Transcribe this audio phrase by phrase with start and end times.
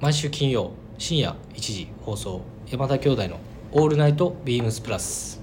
[0.00, 3.38] 毎週金曜深夜1時放送山田兄弟の
[3.72, 5.38] 「オールナイトビームスプラス」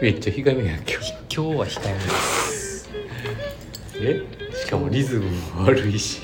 [0.00, 2.88] めっちゃ控えめやん今日今日は控えめです。
[3.96, 4.22] え？
[4.64, 6.20] しかもリズムも悪いし。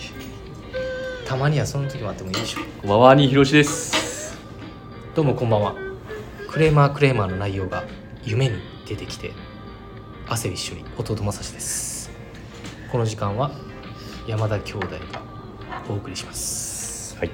[1.26, 2.60] たまにはその時もあってもいいでしょ。
[2.82, 4.38] こんばんはにひろしです。
[5.16, 5.74] どうもこんばんは。
[6.48, 7.82] クレーマークレーマーの内容が
[8.22, 9.32] 夢に出てきて
[10.32, 12.08] 汗びっしょり弟正志です
[12.92, 13.50] この時間は
[14.28, 15.22] 山田兄弟が
[15.88, 17.30] お送りしますはい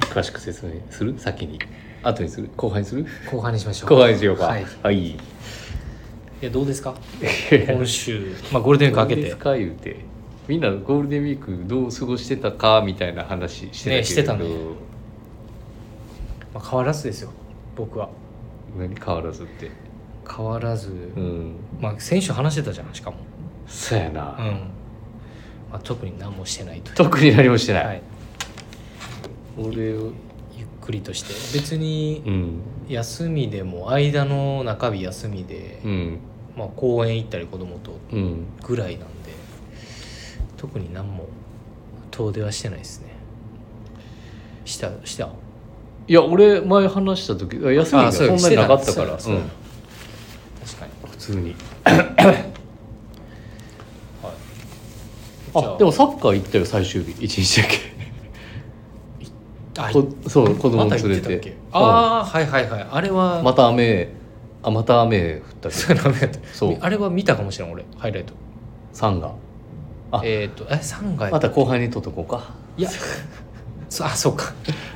[0.00, 1.58] 詳しく説明する先に
[2.02, 5.16] 後にする後半にする後半にしましょう後半にしようかはい、はい、い
[6.42, 6.94] やどうですか
[7.66, 9.96] 今週、まあ、ゴールデンウィーク明けてどうですか言うて
[10.48, 14.44] みんなゴールデンウィークどう過ごしてたかみたいな話してたけど、ねしてたね
[16.52, 17.30] まあ、変わらずですよ
[17.74, 18.10] 僕は
[18.76, 19.70] 何変わらずって
[20.28, 21.54] 変わらず、うん。
[21.80, 23.18] まあ先週話してたじゃんしかも。
[23.66, 24.46] そうやな、うん、
[25.70, 28.02] まあ、特に何もしてないと特に何もしてない、はい、
[29.58, 30.12] 俺を
[30.54, 31.32] ゆっくりとして。
[31.58, 32.60] 別にうん。
[32.88, 36.18] 休みでも間の中日休みで、うん。
[36.56, 38.44] まあ、公園行ったり子供とうん。
[38.62, 39.32] ぐらいなんで
[40.56, 41.26] 特に何も
[42.10, 43.14] 遠出はしてないですね。
[44.66, 45.30] したした？
[46.06, 49.12] いや俺前話した時あ休みがあそんなになかったから。
[49.14, 49.42] うん
[51.24, 51.54] 通に。
[51.54, 57.12] じゃあでもサッカー行ったよ最終日。
[57.24, 57.94] 一日だけ。
[59.76, 61.08] あこそう子供連れて。
[61.08, 61.56] 行ってたっけ？
[61.72, 62.86] ああはいはいはい。
[62.90, 63.42] あれは。
[63.42, 64.08] また雨
[64.62, 66.02] あまた雨降ったけど。
[66.52, 67.84] そうあれは見たかもしれん俺。
[67.96, 68.34] ハイライト。
[68.92, 69.32] サンガ。
[70.12, 70.20] あ。
[70.24, 72.54] えっ、とえ3階また後半に撮っとこうか。
[72.76, 72.90] いや。
[73.88, 74.52] そあそうか。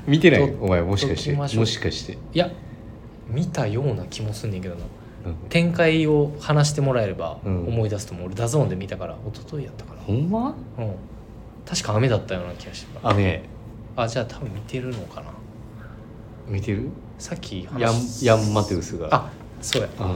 [0.07, 0.49] 見てない？
[0.49, 1.33] 撮お前もしかして。
[1.35, 2.51] もしかして、いや
[3.29, 4.83] 見たような気もすんねんけどな。
[4.83, 4.89] うん
[5.49, 7.67] 展開を話してもらえればうん。
[7.69, 10.55] 思い出すと思う、俺 DAZN で見たから一昨日やったかほんま？
[10.77, 10.95] なうん。
[11.67, 13.11] 確か雨だったような気がしてた。
[13.11, 13.43] 雨。
[13.97, 15.27] あじゃあ多分見てるのかな。
[16.47, 16.89] 見てる？
[17.19, 19.09] さっきヤン話ヤンマテウスが。
[19.13, 19.31] あ
[19.61, 19.89] そうや。
[20.01, 20.07] うん。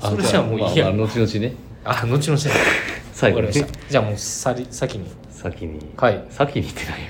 [0.00, 0.86] あそれじゃあもういいや。
[0.86, 1.54] まあまあ後々ね。
[1.84, 2.50] あ後々ね。
[3.14, 5.10] 最後じゃあもうさり先に。
[5.30, 5.92] 先に。
[5.96, 6.24] はい。
[6.28, 7.08] 先にってないや。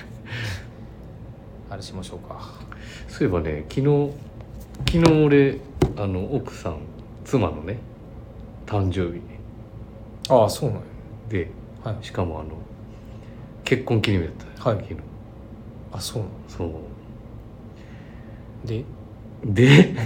[1.70, 2.52] あれしましょうか。
[3.08, 4.10] そういえばね昨日
[4.78, 5.58] 昨日俺
[5.96, 6.78] あの奥さん
[7.24, 7.78] 妻のね
[8.66, 9.20] 誕生日
[10.28, 10.84] ああそうなんや。
[11.28, 11.50] で
[11.84, 11.96] はい。
[12.02, 12.50] しかもあの
[13.64, 14.84] 結婚記念日だったよはい。
[14.84, 15.00] 昨日。
[15.92, 16.68] あそうなんそう。
[18.66, 18.84] で、
[19.44, 19.88] で？
[19.90, 19.96] うん。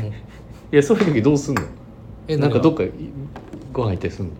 [0.73, 1.63] いやそういう時どうすんの？
[2.29, 2.59] えなんか？
[2.61, 2.91] どっかか
[3.73, 4.33] ご飯行ったりすんの？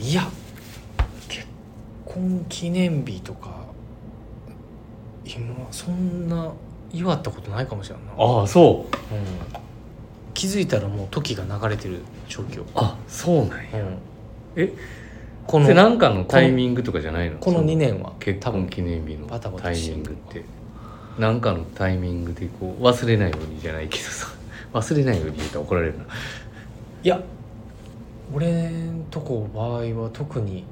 [0.00, 0.22] いや
[1.28, 1.46] 結
[2.04, 3.66] 婚記念日とか
[5.24, 6.52] 今そんな
[6.92, 9.14] 祝ったことないかもしれんな、ああそう。
[9.14, 9.24] うん、
[10.34, 13.68] 気づいたらもう時が流れてる状況、あそうなんや。
[13.74, 13.98] うん、
[14.56, 14.72] え
[15.46, 17.38] このそれなんかのタイミングとかじゃないの？
[17.38, 20.44] このそ2年は結多分婚記念日のバタイミングって。
[21.18, 24.28] なんかのタイミングでこう忘れないようにじゃないけどさ。
[24.72, 26.04] 忘れないように言うたら怒られるな。
[26.04, 27.20] いや
[28.34, 30.64] 俺んとこ場合は特に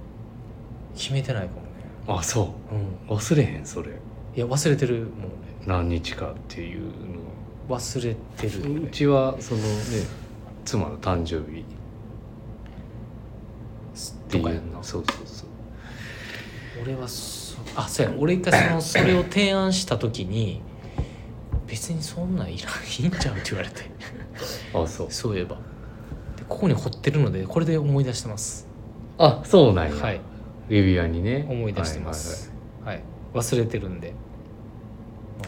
[0.96, 2.20] 決めてないかもね。
[2.20, 3.10] あそう。
[3.10, 3.16] うん。
[3.16, 3.90] 忘れへんそれ。
[4.34, 5.06] いや忘れてるもん
[5.66, 6.90] 何日かっていう
[7.68, 9.66] 俺忘れてるのうちはそのね
[10.64, 11.60] 妻の誕生日。
[11.60, 11.64] っ
[14.30, 15.48] ていうとかやんなそうそうそう。
[16.82, 18.12] 俺はそあそうや。
[18.18, 20.62] 俺一回そのそれを提案した時に
[21.66, 22.72] 別にそんなんいらん
[23.02, 23.90] いいんちゃうって言われて。
[24.74, 25.06] あそう。
[25.10, 25.56] そういえば。
[26.36, 28.66] でここに彫ってるのでこれで思い出してます。
[29.18, 30.20] あそうなんや、はい。
[30.68, 31.46] 指輪にね。
[31.48, 32.52] 思い出してます。
[32.84, 33.02] はい、
[33.34, 34.08] 忘れてるんで。
[34.08, 34.29] はいはい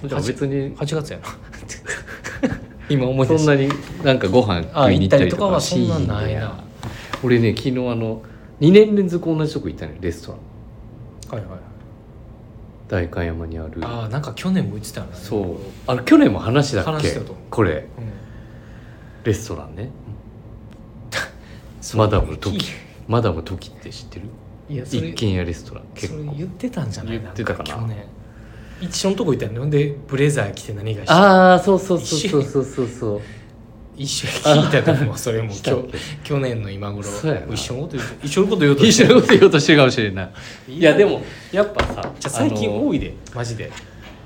[0.04, 0.76] じゃあ別に。
[0.76, 1.25] 8月やな。
[2.88, 3.54] 今思いそん出した。
[3.54, 3.69] なに
[4.04, 6.62] なんかご飯食いに行ったりとかはそんなんないな。
[7.22, 8.22] 俺ね昨日あの
[8.60, 10.32] 2年連続同じとこ行ったのよレスト
[11.32, 11.41] ラン。
[11.41, 11.60] はいはい
[12.88, 13.81] 代官山にある。
[13.82, 15.12] ああなんか去年も言ってたよね。
[15.14, 15.56] そう。
[15.86, 17.19] あれ去年も話したっけ？
[17.48, 17.72] これ。
[17.97, 18.04] うん。
[19.25, 19.88] レストランね。
[21.94, 22.66] マダムトキ。
[23.08, 24.26] マダムトキって知ってる？
[24.84, 26.32] 一軒家レストランそ結構。
[26.32, 27.19] れ言ってたんじゃない？
[27.20, 27.76] 言ってたかな？
[27.76, 28.05] ん去年
[28.82, 32.88] 一緒のとこ行ったよねほんでブレザー着て何がしてああそうそうそうそうそうそう。
[32.88, 33.20] そう
[33.94, 34.32] 一緒に
[34.64, 35.52] 聞いたと思うそれも。
[35.52, 37.05] したっけ今日去年の今頃。
[37.05, 37.55] そうやな。
[37.55, 40.23] 一緒のこと言う一緒のこと言おうと一緒のこと言おうとしてるかもしれんな。
[40.25, 40.29] い
[40.75, 43.70] いいやでもやっぱさじゃあ最近多いでマジで。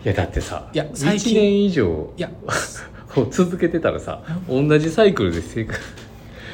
[0.05, 2.31] いやだってさいや最近1年以上いや
[3.31, 5.81] 続けてたらさ同じサイクルで生活。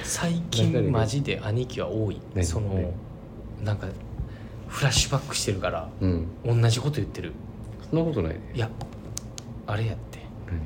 [0.03, 0.43] 最何？
[0.51, 2.19] 近マジで兄貴は多い。
[2.35, 2.45] 何？
[2.45, 2.93] その
[3.63, 3.87] なんか
[4.69, 6.27] フラッシュバックしてるからうん。
[6.45, 7.33] 同じこと言ってる
[7.93, 8.33] そんなことない。
[8.33, 8.71] ねいや
[9.67, 10.19] あれやって。
[10.47, 10.59] 何？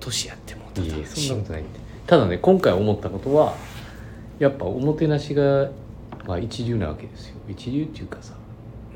[0.00, 1.80] 年やってもうたいやいやそんなことないって。
[2.08, 3.54] ただね今回思ったことは
[4.40, 5.70] やっぱおもてなしが、
[6.26, 7.36] まあ、一流なわけですよ。
[7.48, 8.34] 一流っていうかさ。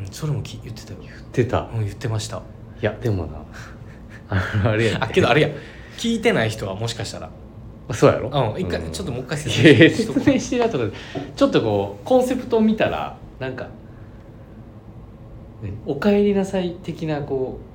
[0.01, 0.99] うんそれもき言ってたよ。
[1.03, 1.71] 言ってた。
[1.73, 2.39] うん言ってました。
[2.39, 2.41] い
[2.85, 3.45] やでもな。
[4.69, 5.51] あれやねあけどあれや。
[5.97, 7.31] 聞いてない人はもしかしたら。
[7.93, 8.31] そうやろ？
[8.31, 10.97] うん一回ちょっともう一回説明しとこ説明してなとか
[11.37, 13.69] ちょっとこうコンセプトを見たらなんか、
[15.65, 17.75] ねお帰りなさい的なこう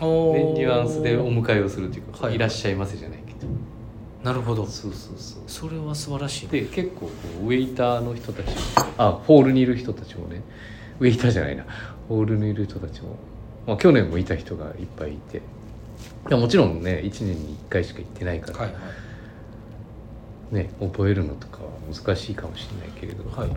[0.00, 0.06] ね、
[0.52, 3.48] ニュアンスでお迎えをするというか、はいい、らっしゃいませじゃないけど。
[4.22, 4.64] なるほど。
[4.64, 5.42] そうそうそう。
[5.48, 7.12] それは素晴らしいで結構こ
[7.42, 8.46] うウェイターの人たち
[8.96, 10.42] あホールにいる人たちもね
[11.00, 11.64] ウェイターじゃないな。
[12.08, 13.16] ホールにいる人たちも、
[13.66, 15.38] まあ、去年もいた人がいっぱいいて。
[15.38, 15.40] い
[16.30, 18.78] やもちろんね1年に1回しか行ってないから、はいは
[20.52, 20.54] い。
[20.54, 23.50] ね覚えるのとかは難しいかもしれないけれど、はい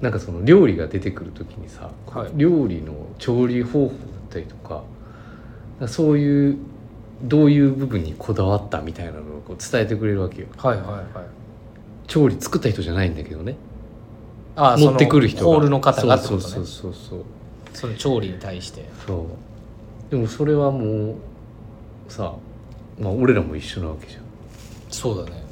[0.00, 2.30] なんかその料理が出てくる時にさ、はい。
[2.34, 3.96] 料理の調理方法だっ
[4.30, 4.82] たりとか
[5.86, 6.58] そういう
[7.22, 10.48] どういう部分にこだわったみたいなのをこう伝えてくれるわけよ。
[10.56, 11.04] はいはいはい。
[12.06, 13.56] 調理作った人じゃないんだけどね。
[14.56, 15.50] あ持ってくる人が。
[15.50, 16.42] ホールの方がってことね。
[16.42, 17.24] そうそうそうそう。
[17.72, 18.84] その調理に対して。
[19.06, 19.26] そ
[20.08, 20.10] う。
[20.10, 21.14] でもそれはもう
[22.08, 22.34] さ
[23.00, 24.22] まあ俺らも一緒なわけじゃん。
[24.90, 25.42] そうだね。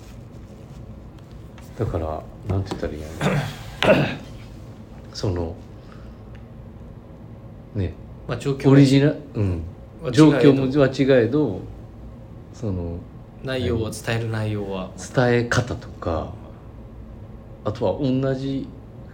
[1.78, 4.22] だからなんて言ったらいいんやろ
[5.12, 5.54] その
[7.74, 7.92] ね。
[8.28, 9.62] まあ状況オリジナうん。
[10.12, 11.60] 状況もは違えど
[12.52, 12.98] その
[13.44, 14.90] 内容は伝える内容は。
[15.14, 16.32] 伝え方とか
[17.64, 18.66] あとは同じ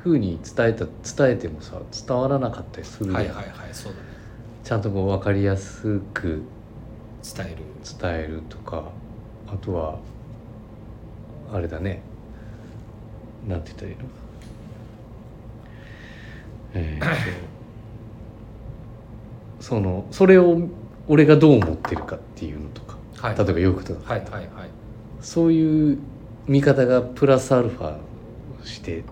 [0.03, 3.23] 風に伝えた伝えてもさ伝わらなかったりするやん。
[3.23, 4.05] はいはいはいそうだね。
[4.65, 6.43] ちゃんとこう分かりやすく
[7.23, 7.57] 伝える。
[8.01, 8.91] 伝えるとか
[9.47, 9.99] あとは
[11.53, 12.03] あれだね。
[13.47, 14.05] なんて言ったらいいの？
[16.79, 17.49] えーと
[19.61, 20.69] そのそれを
[21.09, 23.37] 俺がどう思ってるかっていうのとかはい。
[23.37, 24.15] 例えば洋服とか。
[24.15, 24.49] はいはいはい。
[25.21, 25.99] そういう
[26.47, 27.97] 見方がプラスアルファ
[28.65, 29.03] して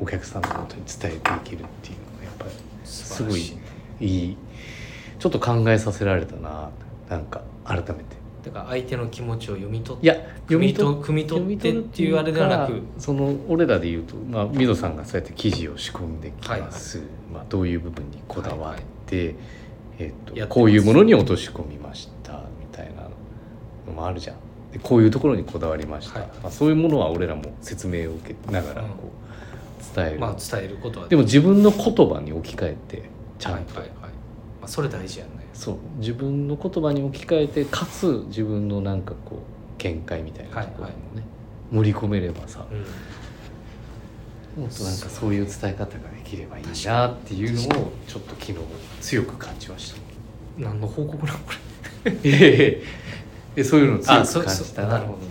[0.00, 2.50] お客さんのことに伝えていけるっていうのがやっぱり
[2.84, 3.56] 素晴らし
[4.00, 4.36] いいい。
[5.18, 6.70] ちょっと考えさせられたな
[7.10, 8.16] なんか改めて
[8.52, 10.16] だから相手の気持ちを読み取っていや
[10.48, 17.02] 汲みと汲み取ってっていうあれではなくその俺らで言うと、まあ、ミドさんがそうやって記事を仕込んできます、
[17.32, 19.34] まあ、どういう部分にこだわって,、
[19.98, 20.48] えっとやってます。
[20.48, 23.02] こういうものに落とし込みましたみたいな
[23.86, 24.36] のもあるじゃん。
[24.72, 26.28] でこういうところにこだわりました、はい。
[26.42, 28.88] まあ、そういうものは俺らも説明を受けながらこ
[29.92, 34.10] う伝える、まあ伝えることはでも自分の言葉に置き換えてちゃんと、はいはいはい。
[34.60, 41.22] まあ、それ大事やねそう自分の言葉に置き換えてかつ自分のなんかこう見解みたいなところもね、
[41.70, 42.78] 盛り込めればさうん。
[44.62, 48.54] もっとなんかそういう伝え方ができればいいなっていうのをちょっと昨日
[49.00, 50.00] 強く感じました。
[50.58, 51.52] 何の報告なのこ
[52.04, 52.12] れ。
[52.12, 52.82] いやいやい
[53.56, 54.98] やそういうのを強く感じたな。
[54.98, 55.24] るほどね。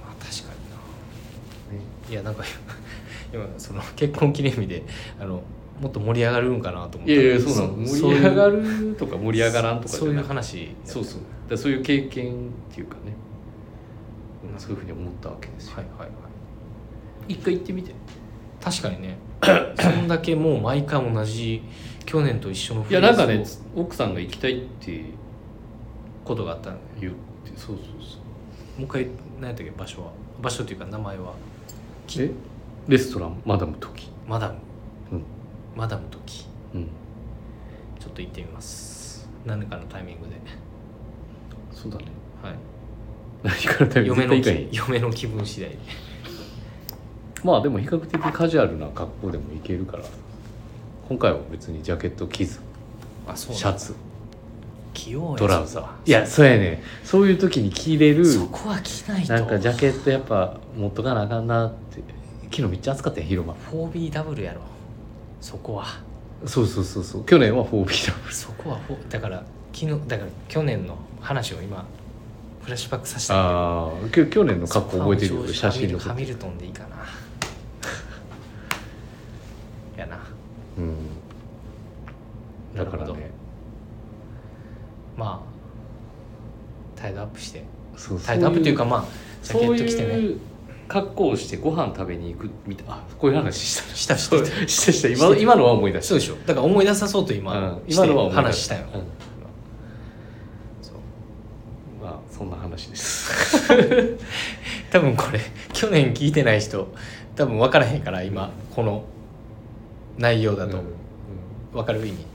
[0.00, 0.52] まあ確か
[1.70, 2.10] にな。
[2.10, 2.44] いやなんか
[3.32, 4.84] 今その結婚記念日で
[5.18, 5.42] あの
[5.82, 7.12] もっと盛り上がるんかなと思った。
[7.12, 7.84] いやいやそうなの。
[7.84, 8.90] 盛り上がる。
[8.90, 11.20] るとか盛り上がらんとかじそういう話そうそう。
[11.50, 13.12] だそういう経験っていうかね、
[14.54, 14.60] うん。
[14.60, 16.08] そういうふうに思ったわけですよ、はいはいはい。
[17.32, 17.92] 一回行ってみて。
[18.62, 19.18] 確かにね。
[19.76, 21.64] そんだけもう毎回同じ
[22.06, 23.44] 去年と一緒のいやなんかね
[23.74, 25.04] 奥さんが行きたいって
[26.24, 27.18] ことがあったんで言って
[27.56, 28.18] そうそうそ
[28.78, 28.80] う。
[28.80, 29.08] もう一回
[29.40, 30.12] 何やったっけ場所は。
[30.40, 31.34] 場所っていうか名前は。
[32.06, 32.30] きえ？
[32.86, 33.42] レストラン？
[33.44, 34.10] マダム時。
[34.28, 34.54] マダム。
[35.12, 35.22] うん
[35.76, 36.46] マダム時。
[36.74, 36.88] うん。
[37.98, 39.28] ちょっと行ってみます。
[39.44, 40.32] 何かのタイミングで。
[41.72, 42.04] そうだね。
[42.42, 42.54] はい。
[43.42, 45.78] 何から食べ嫁の絶対行かへん気嫁の気分次第で。
[47.42, 50.04] まあでも比較的カジュアルな格好でもいけるから。
[51.08, 52.60] 今回は別にジャケット着ず。
[53.26, 53.94] あそうシャツ。
[54.94, 55.96] 着ようやトラウザ。
[56.04, 56.82] いやそうやね。
[57.02, 58.24] そういう時に着れる。
[58.24, 59.32] そこは着ないと。
[59.32, 62.02] なんかジャケットやっぱ持っとかなあかんなって。
[62.44, 63.54] 昨日めっちゃ暑かったよ昼間。
[63.72, 64.60] 4BW やろ
[65.42, 65.84] そこは。
[66.46, 67.24] そうそうそうそう。
[67.24, 69.44] 去年は 4B だそこはフォだから
[69.74, 71.84] 昨日だから去年の話を今
[72.62, 76.96] フラッシュバックさせたんだああき去年の格好覚えてるよ写真のハミルトンでいいかな。
[80.00, 80.18] やな。
[80.78, 80.96] うん。
[82.76, 83.30] だからね。
[85.16, 87.64] まあタイドアップして。
[87.96, 89.04] そうタイドアップっていうかまあ
[89.42, 90.18] ジャケット着てね。
[90.18, 90.40] いう
[90.92, 95.08] 格好をしてご飯食べに行くみたいあこういう話したしたしそうてした した。
[95.08, 96.08] 今今のは思い出した。
[96.10, 96.34] そうでしょ。
[96.46, 97.82] だから思い出さそうと今、うん。
[97.88, 99.00] 今のは話したよ、うん。
[100.82, 102.04] そう。
[102.04, 103.70] まあそんな話です。
[104.92, 105.40] 多分これ
[105.72, 106.86] 去年聞いてない人
[107.36, 109.04] 多分分からへんから今この
[110.18, 110.76] 内容だと。
[110.76, 110.84] うん。
[111.72, 112.26] 分かる意味。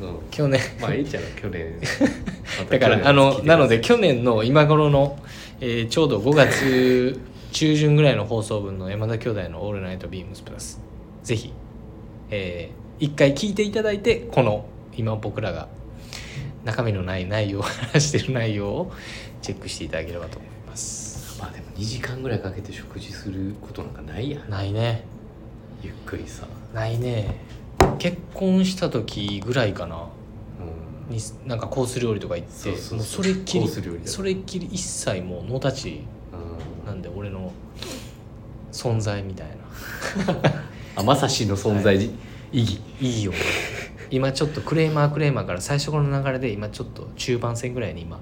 [0.00, 0.08] うん。
[0.08, 0.60] うん去年。
[0.80, 1.78] まあいいじゃん去年。
[2.68, 5.16] だからあのなので去年の今頃の
[5.60, 10.80] えーちょうど5月中旬ぐらいの放送分の山田兄弟の「オールナイトビームスプラス」
[11.22, 11.52] ぜひ、
[12.30, 15.68] えー一回聞いていただいてこの今僕らが
[16.64, 18.92] 中身のない内容を話してる内容を
[19.40, 21.40] チェックしていただければと思います。
[21.40, 24.50] まあでも2時間ぐらいかけて食事することなんかないやん。
[24.50, 25.04] ないね。
[25.82, 26.46] ゆっくりさ。
[26.74, 27.36] ないね。
[27.98, 30.08] 結婚した時ぐらいかな。
[31.08, 31.16] うん。
[31.16, 33.68] になんかコース料理とか行ってそれっきり
[34.04, 36.02] それっきり一切もうノータッチ
[36.90, 37.52] なんで俺の
[38.72, 39.54] 存在みたいな。
[40.96, 42.10] あまさしの存在意
[42.52, 43.32] 義、いいよ
[44.10, 48.18] 今ちょっとクレーマークレーマーから最初の流れで今ちょっと中盤戦ぐらいに今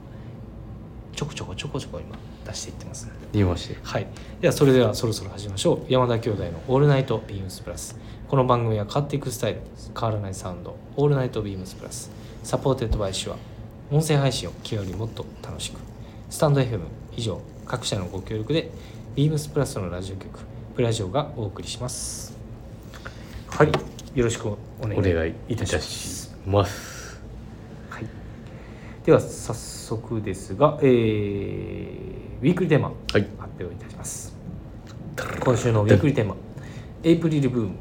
[1.17, 4.07] ちょこちょこちょこちょこ今出していってます見ましてはい。
[4.41, 5.93] ではそれではそろそろ始めましょう。
[5.93, 9.63] 山田兄弟の「All Night BEAMS+」この番組は変わっていくスタイル。
[9.99, 13.37] 変わらないサウンド「All Night BEAMS+」 supported by Shure。
[13.91, 15.81] 音声配信を気よりもっと楽しく。
[16.29, 16.81] stand.fm
[17.19, 18.71] 以上各社のご協力で
[19.17, 20.39] BEAMS+ のラジオ局
[20.77, 22.33] プラジオがお送りします。
[23.49, 23.73] はい。
[24.15, 27.21] よろしくお願いいいたしまいたしすます。
[27.91, 28.05] はい、
[29.05, 33.27] では早速ですが、えーウィークリーテーマはい。
[33.37, 34.33] 発表いたします。
[35.41, 36.37] 今週のウィークリーテーマ
[37.03, 37.75] エイプリルブーム。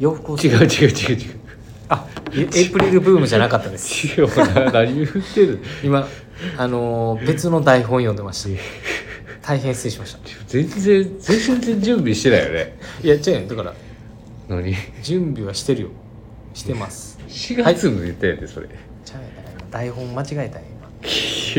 [0.00, 1.40] 洋服を違う違う違う違う。
[1.90, 4.20] あエエイプリルブームじゃなかったです。
[4.20, 6.08] 違うな何言ってる今
[6.56, 8.62] あのー別の台本読んでました
[9.48, 10.18] 大変失礼しました。
[10.46, 12.78] 全然全然準備してないよね。
[13.02, 13.48] いや違うよ。
[13.48, 13.74] だから
[14.48, 14.74] 何？
[15.02, 15.88] 準備はしてるよ。
[16.52, 17.18] してます。
[17.28, 18.68] 4月の言ったやんでそれ、
[19.04, 19.28] ちゃうや
[19.70, 20.68] 台本間違えたんや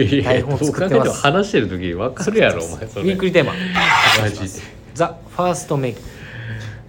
[0.04, 1.22] いやい台本作ってます。
[1.22, 3.06] 話してる時に分かるやろお今前それ。
[3.06, 3.54] ウィークリーテーマ
[4.22, 4.62] マジで。
[4.94, 6.02] ザ・ファーストメイク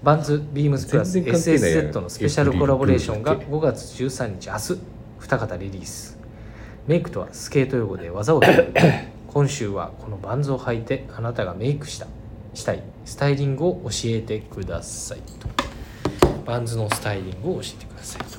[0.02, 4.80] バンズビームスプラス SSZ のスペシャルコラボレーションが5月13日明日
[5.18, 6.18] 二方リリース
[6.90, 8.74] メイクとはスケート用語で技を競う
[9.32, 12.08] 今週はこのバンズを履いてあなたがメイクした
[12.52, 12.82] したい。
[13.04, 15.20] スタイリングを教えてください。
[15.38, 15.46] と
[16.44, 18.38] バンズのスタイリングを教えてくださいと、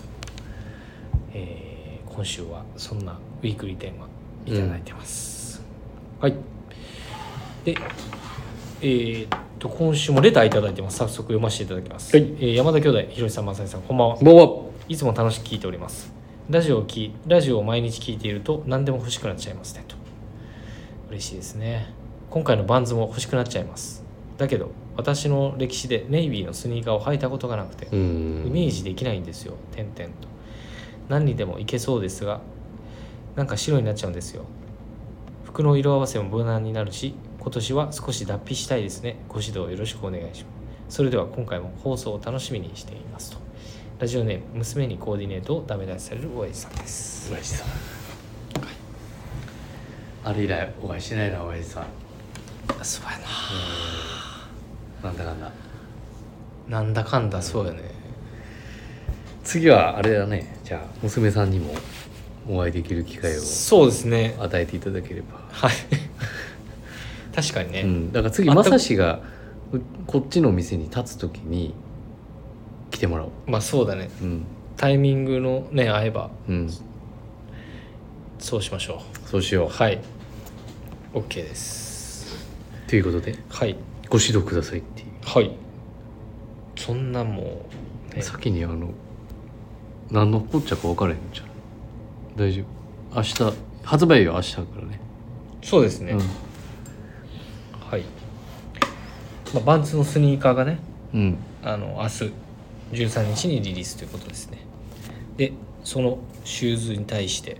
[1.33, 4.09] えー今週はそんなウィークリーテーマ
[4.45, 5.63] いただいてます、
[6.19, 6.35] はい。
[7.63, 7.77] で
[8.81, 10.97] えーっと今週もレターいただいてます。
[10.97, 12.25] 早速読ませていただきます、はい。
[12.37, 14.17] えー山田兄弟ひろしさんまさみさんこんばんは。
[14.17, 14.49] こんばんは。
[14.89, 16.20] いつも楽しく聞いております
[16.51, 19.95] ラジオを聞ラジオを毎日聞いていると何でも欲しくなっちゃいますねと。
[21.09, 21.93] 嬉しいですね。
[22.29, 24.03] 今回のバンズも欲しくなっちゃいます。
[24.37, 29.53] だけど私の歴史でネイビーのスニーカーを履いたことがなくてイメージできないんですよ。
[29.71, 30.27] 点々と。
[31.07, 32.41] 何にでもいけそうですが
[33.37, 34.43] なんか白になっちゃうんですよ。
[35.45, 39.23] 服の色合わせも無難になるし今年は少し脱皮したいですね。
[39.29, 40.49] ご指導よろしくお願いしま
[40.89, 40.97] す。
[40.97, 43.50] それでは今回も放送を楽しみにしていますと
[44.01, 47.31] ラジオネーム娘にコーディネートをダメ出しされる親父さんです。
[47.31, 47.67] 親父さん
[50.23, 51.85] あれ以来お会いしてないな親父さん。
[52.81, 53.19] そうや
[55.03, 55.11] な。
[55.11, 55.17] ん。
[55.17, 55.51] だかんだ。
[56.67, 57.91] ななんだかんだそうよね。
[59.43, 60.57] 次はあれだね。
[60.63, 61.71] じゃあ娘さんにも
[62.49, 64.35] お会いできる機会をそうですね。
[64.39, 65.71] 与えていただければ、はい。
[67.35, 69.21] 確かにね、うん、だから次あまさしが
[69.71, 71.75] うこっちの店に立つ時に
[72.91, 73.31] 来てもらおう。
[73.47, 74.09] まあそうだね。
[74.21, 74.45] うん。
[74.77, 76.29] タイミングのね合えば。
[76.47, 76.69] うん。
[78.37, 79.67] そうしましょそうしよう。
[79.67, 79.99] うはい。
[81.13, 82.35] OK です。
[82.87, 83.75] ということではい。
[84.09, 85.51] ご指導くださいっていう、はい。
[86.75, 87.65] そんなも
[88.11, 88.89] う、ね、先にあの
[90.09, 91.47] 何のこっちゃか分からへんじゃん。
[92.35, 93.15] 大丈夫。
[93.15, 93.43] 明日
[93.83, 94.99] 発売日は明日だからね。
[95.63, 96.19] そうですね、うん。
[97.79, 98.03] はい、
[99.53, 100.79] まあ、バンツのスニーカーがね。
[101.13, 101.37] うん。
[101.63, 102.31] あの明日
[102.91, 104.59] 13日にリリースということですね。
[105.37, 107.57] でそのシューズに対して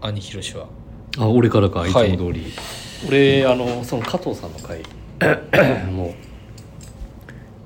[0.00, 0.68] 兄ひろしは？
[1.18, 1.90] あ俺からかい。
[1.90, 2.44] つもはい通り、
[3.08, 4.82] 俺あのその加藤さんの回
[5.90, 6.14] も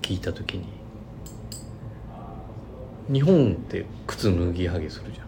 [0.03, 0.65] 聞いた時に
[3.13, 5.27] 日本って靴脱ぎはげするじゃん。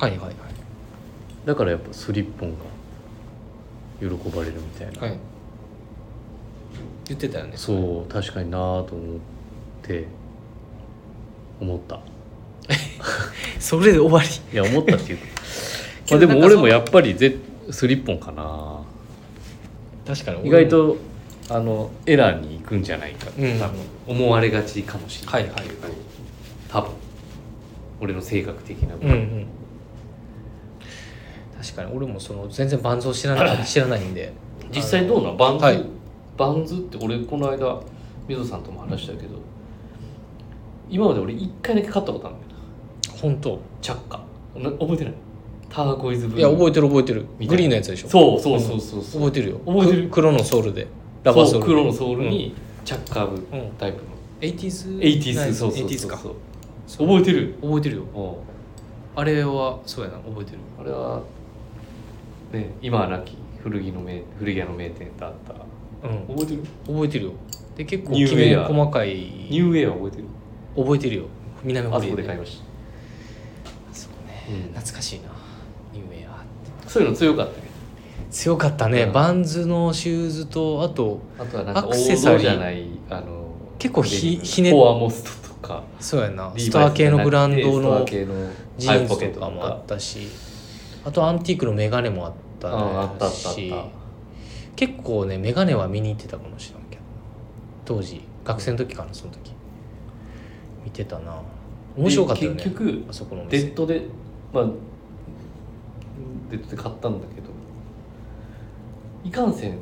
[0.00, 0.34] はいはいはい。
[1.44, 2.56] だからやっぱスリッポンが
[4.00, 5.18] 喜ばれるみたいな、はい。
[7.06, 7.52] 言ってたよね。
[7.56, 9.18] そう確かになぁと思っ
[9.86, 10.04] て
[11.60, 12.00] 思った。
[13.58, 14.28] それで終わり。
[14.52, 15.24] いや思ったっていうか。
[16.06, 17.36] け まあでも俺もやっぱりぜ
[17.70, 18.80] スリッポンかな。
[20.06, 20.46] 確かに。
[20.46, 20.96] 意外と
[21.50, 23.58] あのエラーに行くんじゃないか、うん。
[23.58, 25.60] 多分思われがちかもしれない、はいはい。
[25.60, 25.68] はい
[26.68, 26.90] 多分。
[28.00, 29.46] 俺の性格的な部分、うんうん。
[31.62, 34.32] 確かに俺もその全然バンズを知らな 知らないんで。
[34.74, 35.36] 実際どうなん？
[35.36, 35.84] バンズ、はい。
[36.36, 36.74] バンズ？
[36.74, 37.80] って俺この間
[38.26, 39.38] みぞさんとも話したけど
[40.88, 43.20] 今まで俺一回だけ買ったことあるんだよな。
[43.20, 43.60] 本当？
[43.80, 44.18] チャッカ。
[44.56, 45.14] な覚えてない？
[45.68, 46.40] ターコイズブルー。
[46.40, 47.26] いや覚えてる覚えてる。
[47.48, 48.08] グリーンのやつでしょ？
[48.08, 49.02] そうそうそうそう。
[49.02, 49.58] そう覚えてるよ。
[49.66, 50.08] 覚えてる。
[50.08, 50.86] く黒のソールで。
[51.22, 51.66] ラバーソール。
[51.66, 53.70] 黒のソールにチャッカーブうん。
[53.78, 54.04] タイプの、
[54.40, 56.18] 80s 80s そうそうそう 80s か
[56.86, 57.54] そう覚えてる。
[57.62, 58.02] 覚えてるよ。
[58.14, 58.38] お
[59.16, 60.18] あれはそうやな。
[60.18, 60.58] 覚えてる。
[60.80, 61.22] あれは
[62.52, 65.54] ね今はなき古着の名古着屋の名店だった。
[66.06, 66.36] うん。
[66.36, 66.62] 覚えてる？
[66.86, 67.32] 覚えてるよ。
[67.76, 69.14] で結構ニューきめウェア細かい。
[69.14, 70.24] ニューウェア覚えてる
[70.76, 71.24] 覚えてるよ。
[71.62, 72.62] 南堀江こで買いまし
[73.92, 74.44] そうた、ね。
[74.48, 74.72] うん。
[74.74, 75.28] 懐かしいな。
[75.92, 76.44] ニューウェア
[76.88, 77.64] そういうの強かったね
[78.30, 79.12] 強かったね、うん。
[79.12, 82.38] バンズのシューズとあとあとはなんかアクセサリー。
[82.38, 85.84] 王道じゃないあの結構ひひねコアモストとか。
[86.00, 86.52] そうやな。
[86.56, 90.28] ススター系のブランドのジーンズとかもあったし。
[91.06, 92.32] あとアンティークのメガネもあっ
[93.18, 93.84] たした
[94.74, 97.02] 結構ねメガネは見に行ってたかもしれんけど。
[97.84, 99.53] 当時学生の時かなその時
[100.84, 101.40] 見てたな。
[101.96, 104.02] 面白かったよねで結局あそこのデッドで
[104.52, 104.66] まあ
[106.50, 107.50] デッドで買ったんだけど
[109.24, 109.78] いかんせん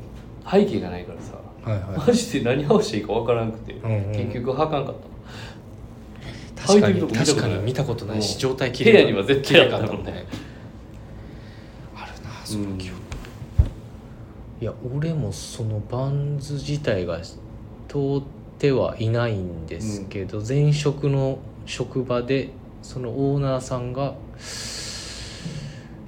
[0.49, 1.33] 背景がないからさ
[1.63, 2.07] はいはい。
[2.07, 4.95] マジで何合わせていいかわからなくて、うんうん結局履かんかっ
[6.55, 8.39] 確かに確かに見たことないしうん。
[8.39, 10.25] 状態部屋には絶対あったもんね。
[11.95, 12.99] あるなたその記憶、
[14.61, 17.33] いや俺もそのバンズ自体が通
[18.19, 18.23] っ
[18.63, 22.49] てはいないんですけど、前職の職場で
[22.81, 24.13] そのオーナーさんが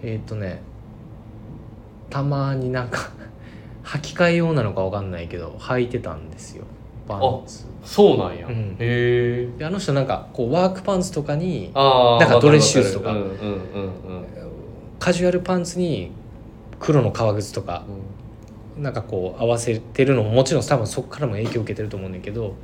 [0.02, 0.62] えっ、とね
[2.10, 3.12] たまになんか
[3.84, 6.64] 履き替え用なのかわかんないけど履いてたんですよ。
[7.06, 7.66] パンツ。
[7.84, 8.54] そうなんや、うん。
[8.54, 13.14] へえであの人なんかこうワークパンツとかになんかドレスシューズとか。
[14.98, 16.10] カジュアルパンツに
[16.80, 17.84] 黒の革靴とか
[18.78, 22.56] なんかこう合わせてるのももちろん多分そこからも影響を受けてると思うんだけど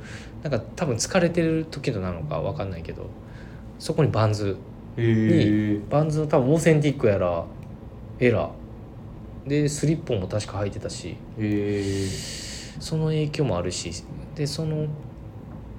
[0.42, 3.08] なんか多分疲れてる時のなのか分かんないけど
[3.78, 4.56] そこにバンズ
[4.96, 7.44] へえバンズの多分オーセンティックやら
[8.20, 8.62] エラー。
[9.46, 11.16] でスリッポンも確か履いてたし
[12.78, 13.90] その影響もあるし
[14.36, 14.86] でその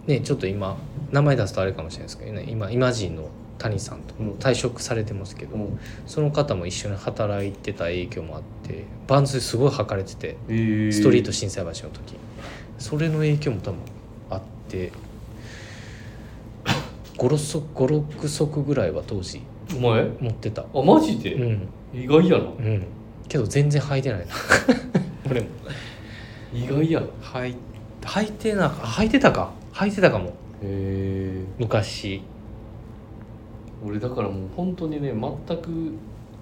[0.06, 0.78] ねちょっと今
[1.12, 5.80] 名前出すとあれかもしれないですけどね今イマジンの谷さんとうん退職されてますけど、うん。
[6.06, 12.16] その方も一緒に働いてた影響もあってバンズすごい履かれててへえストリート心斎橋の時。
[12.80, 13.80] それの影響も多分
[14.30, 14.92] あって
[17.18, 19.42] 56足56足ぐらいは当時
[19.76, 20.04] お前？
[20.20, 20.64] 持ってた。
[20.64, 21.68] あマジで、うん。
[21.94, 22.44] 意外やな。
[22.44, 22.86] うん。
[23.28, 24.26] けど全然履いてないな。
[25.30, 25.48] 俺も。
[26.54, 27.56] 意外や履い
[28.02, 29.52] 履いてな履いてたか。
[29.74, 30.34] 履いてたかも。
[30.62, 32.22] え昔
[33.86, 35.70] 俺だからもう本当にね全く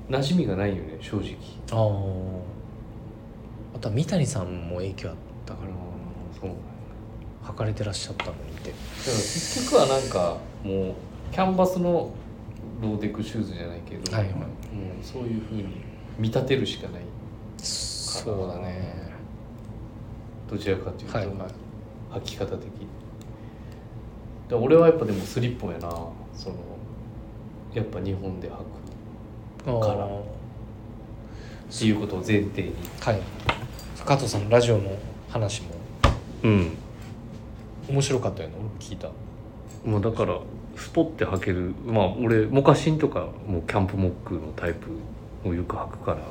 [0.09, 1.35] 馴染みがないよね正直。
[1.71, 1.87] ああ
[3.75, 5.71] あとは三谷さんも影響あったから。
[6.39, 6.51] そう。
[7.43, 8.69] 履かれてらっしゃったのにって。
[8.69, 10.95] だから結局はなんかもう
[11.31, 12.11] キャンバスの
[12.81, 14.33] ローテクシューズじゃないけど、はいはい。
[14.33, 14.45] もう
[15.03, 15.65] そういうふうに
[16.19, 17.01] 見立てるしかない。
[17.57, 19.11] そうだね。
[20.49, 21.37] どちらかというと、はいはい。
[22.19, 22.65] 履き方的。
[22.65, 22.69] に
[24.49, 25.89] で俺はやっぱでもスリッポンやな。
[26.35, 26.55] その
[27.73, 30.07] やっぱ日本で履くあから。
[30.07, 30.23] ーっ
[31.77, 32.73] ていうことを前提に。
[32.99, 33.21] はい。
[34.05, 34.97] 加藤さんのラジオの
[35.29, 35.69] 話も。
[36.43, 36.71] うん。
[37.89, 39.09] 面白かったよね俺も聞いた。
[39.85, 40.39] もうだから
[40.75, 41.73] スポッて履ける。
[41.85, 44.89] まあ俺モカシンとかもうキャンプモックのタイプ
[45.47, 46.17] をよく履くから。
[46.17, 46.23] や